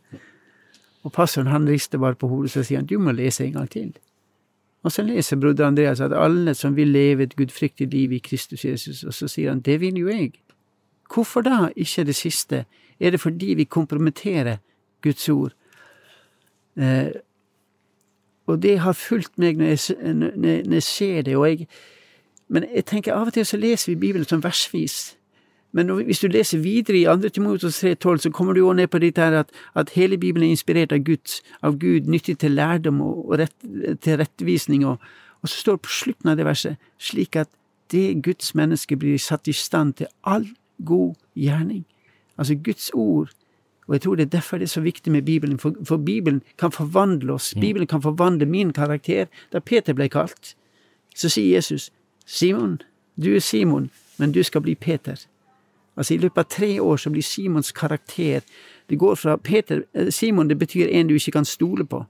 Og 1.03 1.13
pastoren 1.13 1.47
han 1.47 1.67
rister 1.67 1.97
bare 1.97 2.15
på 2.15 2.27
hodet, 2.27 2.51
så 2.51 2.63
sier 2.63 2.81
han, 2.81 2.85
du 2.85 2.99
må 2.99 3.11
lese 3.11 3.45
en 3.45 3.53
gang 3.53 3.69
til. 3.69 3.93
Og 4.83 4.91
så 4.91 5.03
leser 5.03 5.39
broder 5.41 5.65
Andreas 5.67 5.99
at 5.99 6.13
alle 6.13 6.53
som 6.55 6.75
vil 6.75 6.87
leve 6.87 7.23
et 7.23 7.35
gudfryktig 7.35 7.87
liv 7.91 8.11
i 8.11 8.21
Kristus 8.23 8.65
Jesus, 8.65 9.03
og 9.03 9.13
så 9.13 9.27
sier 9.27 9.49
han, 9.49 9.61
det 9.61 9.81
vil 9.81 9.97
jo 9.97 10.07
jeg. 10.07 10.37
Hvorfor 11.13 11.41
da 11.41 11.69
ikke 11.75 12.03
det 12.03 12.15
siste? 12.15 12.65
Er 12.99 13.11
det 13.11 13.19
fordi 13.19 13.53
vi 13.53 13.63
kompromitterer 13.63 14.57
Guds 15.01 15.29
ord? 15.29 15.53
Eh, 16.77 17.11
og 18.47 18.61
det 18.63 18.79
har 18.79 18.93
fulgt 18.93 19.37
meg 19.37 19.57
når 19.57 19.65
jeg, 19.65 20.15
når, 20.15 20.73
jeg 20.73 20.83
ser 20.83 21.21
det, 21.21 21.31
jeg 21.31 21.67
Men 22.47 22.63
jeg 22.75 22.85
tenker 22.85 23.13
av 23.13 23.27
og 23.27 23.33
til 23.33 23.45
så 23.45 23.57
leser 23.57 23.91
vi 23.91 23.99
Bibelen 23.99 24.25
som 24.25 24.43
versvis. 24.43 25.17
Men 25.71 25.89
hvis 25.89 26.19
du 26.19 26.27
leser 26.27 26.57
videre 26.57 26.97
i 26.97 27.03
2. 27.03 27.29
Timoteus 27.29 27.83
3,12, 27.83 28.17
så 28.17 28.29
kommer 28.29 28.53
du 28.53 28.59
jo 28.59 28.73
ned 28.73 28.87
på 28.87 28.99
dette 28.99 29.21
at, 29.21 29.49
at 29.75 29.89
hele 29.89 30.17
Bibelen 30.17 30.47
er 30.47 30.55
inspirert 30.55 30.91
av 30.91 31.03
Gud, 31.03 31.41
av 31.61 31.77
Gud 31.79 32.07
nyttig 32.07 32.37
til 32.39 32.51
lærdom 32.51 33.01
og, 33.01 33.29
og 33.29 33.39
rett, 33.39 33.55
til 34.01 34.17
rettvisning. 34.17 34.85
Og, 34.85 34.97
og 35.41 35.49
så 35.49 35.55
står 35.55 35.75
det 35.75 35.81
på 35.81 35.89
slutten 35.89 36.29
av 36.29 36.37
det 36.37 36.45
verset 36.45 36.77
slik 36.97 37.35
at 37.35 37.51
det 37.91 38.23
Guds 38.23 38.55
menneske 38.55 38.95
blir 38.95 39.19
satt 39.19 39.47
i 39.47 39.53
stand 39.53 39.93
til 39.99 40.07
all 40.23 40.47
god 40.85 41.15
gjerning. 41.35 41.85
Altså 42.37 42.55
Guds 42.55 42.89
ord. 42.93 43.29
Og 43.87 43.93
jeg 43.93 44.01
tror 44.01 44.15
det 44.15 44.25
er 44.25 44.29
derfor 44.29 44.57
det 44.57 44.63
er 44.63 44.75
så 44.75 44.81
viktig 44.81 45.11
med 45.11 45.21
Bibelen, 45.21 45.59
for, 45.59 45.73
for 45.83 45.97
Bibelen 45.97 46.41
kan 46.57 46.71
forvandle 46.71 47.33
oss. 47.33 47.53
Bibelen 47.61 47.87
kan 47.87 48.01
forvandle 48.01 48.45
min 48.45 48.73
karakter. 48.73 49.25
Da 49.53 49.59
Peter 49.59 49.93
ble 49.93 50.09
kalt, 50.09 50.55
så 51.15 51.29
sier 51.29 51.55
Jesus, 51.55 51.91
Simon, 52.25 52.81
du 53.23 53.35
er 53.35 53.39
Simon, 53.39 53.89
men 54.17 54.31
du 54.31 54.43
skal 54.43 54.61
bli 54.61 54.75
Peter. 54.75 55.15
Altså 55.97 56.13
I 56.13 56.17
løpet 56.17 56.37
av 56.37 56.49
tre 56.49 56.81
år 56.81 56.97
så 56.97 57.09
blir 57.09 57.25
Simons 57.25 57.71
karakter 57.71 58.41
Det 58.89 58.99
går 58.99 59.15
fra 59.15 59.37
Peter 59.37 59.81
eh, 59.93 60.11
Simon 60.13 60.47
det 60.47 60.59
betyr 60.59 60.87
en 60.87 61.07
du 61.07 61.15
ikke 61.15 61.31
kan 61.31 61.45
stole 61.45 61.85
på. 61.85 62.05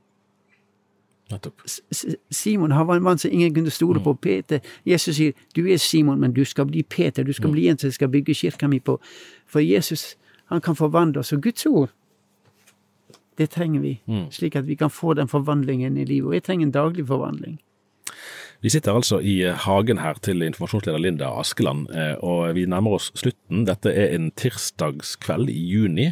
Simon 2.32 2.72
han 2.72 2.88
var 2.88 2.96
en 2.96 3.04
mann 3.04 3.18
som 3.18 3.32
ingen 3.32 3.54
kunne 3.54 3.72
stole 3.72 4.00
på. 4.00 4.14
Peter, 4.14 4.60
Jesus 4.86 5.16
sier 5.16 5.34
du 5.56 5.66
er 5.68 5.78
Simon, 5.78 6.20
men 6.20 6.34
du 6.34 6.46
skal 6.46 6.66
bli 6.66 6.84
Peter. 6.84 7.24
Du 7.24 7.34
skal 7.34 7.52
bli 7.52 7.68
en 7.68 7.78
som 7.78 7.92
skal 7.92 8.08
bygge 8.08 8.34
kirka 8.34 8.68
mi 8.68 8.80
på. 8.80 9.00
For 9.48 9.60
Jesus 9.60 10.16
han 10.46 10.62
kan 10.62 10.76
forvandle 10.76 11.20
oss. 11.20 11.34
Og 11.34 11.42
Guds 11.44 11.66
ord, 11.66 11.90
det 13.38 13.50
trenger 13.50 13.82
vi. 13.82 14.00
Slik 14.32 14.56
at 14.56 14.68
vi 14.68 14.76
kan 14.76 14.90
få 14.90 15.14
den 15.14 15.28
forvandlingen 15.28 15.98
i 15.98 16.06
livet. 16.06 16.28
Og 16.28 16.34
jeg 16.34 16.44
trenger 16.44 16.66
en 16.66 16.72
daglig 16.72 17.08
forvandling. 17.08 17.60
Vi 18.66 18.72
sitter 18.74 18.96
altså 18.98 19.20
i 19.22 19.36
eh, 19.46 19.58
hagen 19.68 20.00
her 20.02 20.18
til 20.26 20.42
informasjonsleder 20.42 21.02
Linda 21.02 21.30
Askeland, 21.40 21.86
eh, 21.94 22.16
og 22.26 22.56
vi 22.58 22.66
nærmer 22.70 22.98
oss 22.98 23.12
slutten. 23.18 23.66
Dette 23.68 23.94
er 23.94 24.16
en 24.16 24.32
tirsdagskveld 24.40 25.52
i 25.54 25.58
juni. 25.72 26.08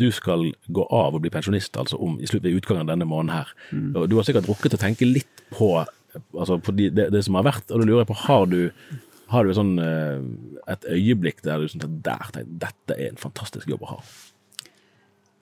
Du 0.00 0.08
skal 0.14 0.48
gå 0.74 0.86
av 0.90 1.14
og 1.14 1.22
bli 1.22 1.32
pensjonist 1.34 1.78
altså 1.78 2.00
om, 2.02 2.16
i 2.18 2.26
slutt, 2.26 2.42
ved 2.46 2.58
utgangen 2.58 2.86
av 2.86 2.94
denne 2.94 3.06
måneden 3.08 3.36
her. 3.36 3.52
Og 3.94 4.08
du 4.10 4.16
har 4.18 4.26
sikkert 4.26 4.50
rukket 4.50 4.74
å 4.74 4.80
tenke 4.82 5.06
litt 5.06 5.44
på, 5.54 5.70
altså 6.34 6.58
på 6.58 6.74
de, 6.74 6.90
det, 6.94 7.10
det 7.14 7.22
som 7.26 7.38
har 7.38 7.46
vært, 7.46 7.68
og 7.70 7.78
da 7.78 7.86
lurer 7.86 8.02
jeg 8.02 8.10
på, 8.10 8.18
har 8.24 8.50
du, 8.50 8.58
har 9.30 9.46
du 9.46 9.54
sånn, 9.54 9.76
eh, 9.84 10.18
et 10.74 10.90
øyeblikk 10.96 11.44
der 11.46 11.62
du 11.62 11.70
sånn, 11.70 12.00
der 12.02 12.42
dette 12.42 12.98
er 12.98 13.12
en 13.12 13.22
fantastisk 13.22 13.70
jobb 13.70 13.86
å 13.86 13.94
ha? 13.94 14.02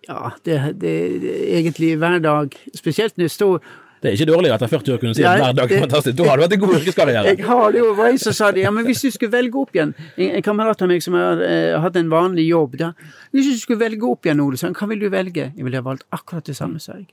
Ja, 0.06 0.20
det, 0.46 0.60
det, 0.78 0.94
det 1.24 1.32
er 1.34 1.56
egentlig 1.62 1.96
hver 1.98 2.20
dag. 2.22 2.54
Spesielt 2.76 3.16
når 3.16 3.26
jeg 3.26 3.34
står 3.34 3.72
Det 4.02 4.10
er 4.10 4.16
ikke 4.16 4.28
dårlig 4.28 4.50
etter 4.52 4.70
40 4.70 4.94
år 4.94 4.98
kunne 5.02 5.16
si 5.16 5.24
at 5.24 5.40
hver 5.40 5.54
dag 5.56 5.72
er 5.72 5.82
fantastisk. 5.86 6.16
Da 6.18 6.26
har 6.28 6.36
du 6.36 6.44
hatt 6.44 6.54
en 6.54 6.60
god 6.62 6.74
yrkeskarriere. 6.78 7.32
Jeg 7.32 7.44
har 7.46 7.72
det 7.72 7.80
jo, 7.80 7.92
var 7.96 8.10
en 8.12 8.18
som 8.20 8.34
sa 8.36 8.50
det, 8.52 8.62
ja, 8.66 8.70
men 8.70 8.84
hvis 8.86 9.00
du 9.02 9.10
skulle 9.14 9.32
velge 9.32 9.58
opp 9.58 9.74
igjen 9.74 9.94
En, 9.96 10.28
en 10.28 10.44
kamerat 10.44 10.82
av 10.82 10.90
meg 10.90 11.04
som 11.04 11.16
har 11.16 11.40
eh, 11.42 11.76
hatt 11.80 11.96
en 11.96 12.10
vanlig 12.12 12.48
jobb, 12.50 12.76
da. 12.80 12.92
Hvis 13.32 13.48
du 13.50 13.60
skulle 13.60 13.80
velge 13.80 14.04
opp 14.06 14.26
igjen, 14.28 14.42
Ole, 14.44 14.60
så 14.60 14.70
hva 14.70 14.88
vil 14.90 15.00
du 15.00 15.08
velge? 15.12 15.50
Jeg 15.56 15.64
ville 15.64 15.80
ha 15.80 15.86
valgt 15.86 16.04
akkurat 16.12 16.46
det 16.46 16.56
samme, 16.58 16.80
sa 16.82 16.98
jeg. 16.98 17.08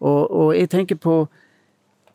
Og, 0.00 0.30
og 0.30 0.50
jeg 0.56 0.70
tenker 0.72 0.96
på 0.96 1.28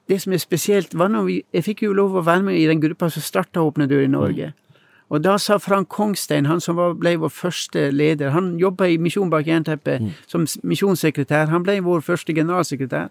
Det 0.09 0.21
som 0.21 0.33
er 0.33 0.37
spesielt, 0.37 0.93
var 0.93 1.09
når 1.09 1.23
vi 1.25 1.43
Jeg 1.53 1.63
fikk 1.63 1.83
jo 1.83 1.93
lov 1.93 2.15
å 2.15 2.21
være 2.21 2.43
med 2.43 2.59
i 2.59 2.67
den 2.69 2.81
gruppa 2.81 3.09
som 3.09 3.21
starta 3.25 3.61
Åpne 3.61 3.89
dører 3.89 4.05
i 4.05 4.11
Norge. 4.11 4.53
Og 5.09 5.23
da 5.23 5.37
sa 5.37 5.57
Frank 5.57 5.89
Kongstein, 5.89 6.45
han 6.45 6.61
som 6.61 6.77
var, 6.77 6.93
ble 6.97 7.15
vår 7.21 7.29
første 7.29 7.89
leder 7.91 8.33
Han 8.33 8.55
jobba 8.59 8.87
i 8.89 8.97
Misjon 8.97 9.29
bak 9.29 9.47
jernteppet 9.47 10.01
mm. 10.01 10.13
som 10.27 10.45
misjonssekretær. 10.63 11.49
Han 11.53 11.63
ble 11.63 11.79
vår 11.85 12.01
første 12.01 12.33
generalsekretær. 12.33 13.09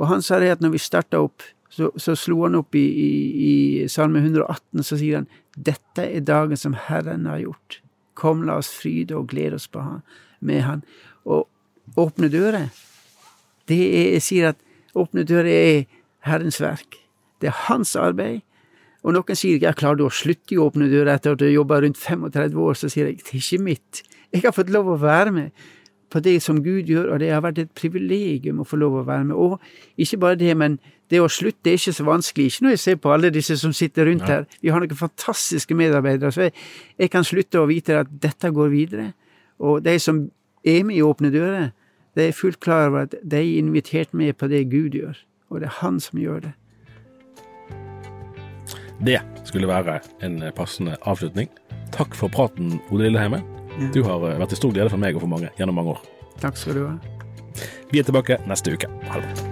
Og 0.00 0.08
han 0.10 0.24
sa 0.24 0.38
det 0.40 0.52
at 0.56 0.62
når 0.64 0.74
vi 0.76 0.82
starta 0.82 1.20
opp, 1.22 1.44
så, 1.72 1.88
så, 1.96 2.14
slo 2.18 2.42
han 2.44 2.58
opp 2.58 2.76
i, 2.76 2.84
i, 2.84 3.12
i 3.48 3.52
Salme 3.88 4.20
118, 4.20 4.84
så 4.84 4.98
sier 5.00 5.22
han 5.22 5.30
dette 5.56 6.04
er 6.04 6.24
dagen 6.24 6.58
som 6.60 6.76
Herren 6.76 7.26
har 7.28 7.40
gjort. 7.40 7.80
Kom, 8.18 8.44
la 8.44 8.58
oss 8.60 8.70
fryde 8.76 9.16
og 9.16 9.30
glede 9.32 9.56
oss 9.56 9.68
han, 9.74 10.02
med 10.40 10.62
Han. 10.66 10.84
Og 11.24 11.48
åpne 11.96 12.28
dører, 12.32 12.68
det 13.68 13.78
er, 13.78 14.08
jeg 14.18 14.24
sier 14.26 14.52
at 14.52 14.60
åpne 14.98 15.24
dører 15.28 15.52
er 15.52 15.84
Herrens 16.28 16.60
verk. 16.60 16.98
Det 17.40 17.50
er 17.50 17.60
hans 17.68 17.96
arbeid. 17.96 18.42
Og 19.02 19.16
noen 19.16 19.38
sier 19.38 19.62
jeg 19.62 19.78
klarer 19.78 19.98
du 19.98 20.06
å 20.06 20.14
slutte 20.14 20.54
i 20.54 20.60
åpne 20.62 20.86
dører 20.92 21.16
etter 21.16 21.34
at 21.34 21.40
du 21.40 21.48
har 21.48 21.56
jobba 21.56 21.80
rundt 21.82 21.98
35 21.98 22.60
år? 22.62 22.78
Så 22.78 22.90
sier 22.92 23.08
jeg 23.08 23.22
det 23.22 23.32
er 23.32 23.40
ikke 23.40 23.64
mitt. 23.64 24.02
Jeg 24.32 24.44
har 24.44 24.54
fått 24.54 24.70
lov 24.72 24.92
å 24.92 25.00
være 25.00 25.32
med 25.34 25.64
på 26.12 26.20
det 26.20 26.36
som 26.44 26.60
Gud 26.64 26.90
gjør, 26.90 27.14
og 27.14 27.20
det 27.22 27.30
har 27.32 27.42
vært 27.44 27.62
et 27.62 27.70
privilegium 27.76 28.60
å 28.60 28.66
få 28.68 28.78
lov 28.80 29.00
å 29.00 29.06
være 29.08 29.30
med. 29.30 29.36
Og 29.36 30.00
ikke 30.00 30.20
bare 30.20 30.38
det, 30.40 30.52
men 30.58 30.78
det 31.12 31.20
å 31.20 31.30
slutte 31.32 31.72
er 31.72 31.80
ikke 31.80 31.94
så 31.96 32.06
vanskelig. 32.08 32.48
Ikke 32.48 32.66
når 32.66 32.74
jeg 32.74 32.82
ser 32.84 33.00
på 33.00 33.12
alle 33.12 33.32
disse 33.32 33.56
som 33.60 33.74
sitter 33.76 34.08
rundt 34.08 34.28
her. 34.28 34.46
Vi 34.60 34.72
har 34.72 34.80
noen 34.80 34.96
fantastiske 34.96 35.76
medarbeidere. 35.76 36.32
Så 36.32 36.46
jeg, 36.48 36.54
jeg, 36.98 37.12
kan 37.12 37.26
slutte 37.26 37.60
å 37.60 37.68
vite 37.68 38.00
at 38.04 38.12
dette 38.22 38.52
går 38.52 38.72
videre. 38.72 39.10
Og 39.62 39.82
de 39.84 39.98
som 40.00 40.24
er 40.64 40.82
med 40.88 40.96
i 40.96 41.04
Åpne 41.04 41.32
dører, 41.34 41.70
de 42.16 42.28
er 42.28 42.36
fullt 42.36 42.60
klar 42.64 42.90
over 42.90 43.06
at 43.06 43.16
de 43.20 43.40
er 43.40 43.60
invitert 43.60 44.12
med 44.16 44.36
på 44.40 44.48
det 44.52 44.66
Gud 44.72 44.96
gjør. 44.96 45.16
Og 45.52 45.60
det 45.60 45.68
er 45.68 45.78
Han 45.80 46.00
som 46.00 46.20
gjør 46.20 46.48
det. 46.48 46.52
Det 49.02 49.18
skulle 49.44 49.68
være 49.68 49.98
en 50.22 50.38
passende 50.56 50.96
avslutning. 51.02 51.50
Takk 51.92 52.14
for 52.16 52.32
praten, 52.32 52.78
Ode 52.90 53.08
Lilleheime. 53.08 53.42
Du 53.94 54.02
har 54.06 54.20
vært 54.22 54.52
til 54.52 54.60
stor 54.60 54.74
glede 54.76 54.92
for 54.92 55.00
meg 55.00 55.16
og 55.16 55.24
for 55.24 55.32
mange 55.32 55.52
gjennom 55.58 55.80
mange 55.80 55.96
år. 55.96 56.04
Takk 56.42 56.60
skal 56.60 56.78
du 56.78 56.84
ha. 56.86 56.94
Vi 57.92 58.00
er 58.00 58.08
tilbake 58.08 58.40
neste 58.48 58.76
uke. 58.76 58.88
Ha 59.08 59.24
det 59.24 59.51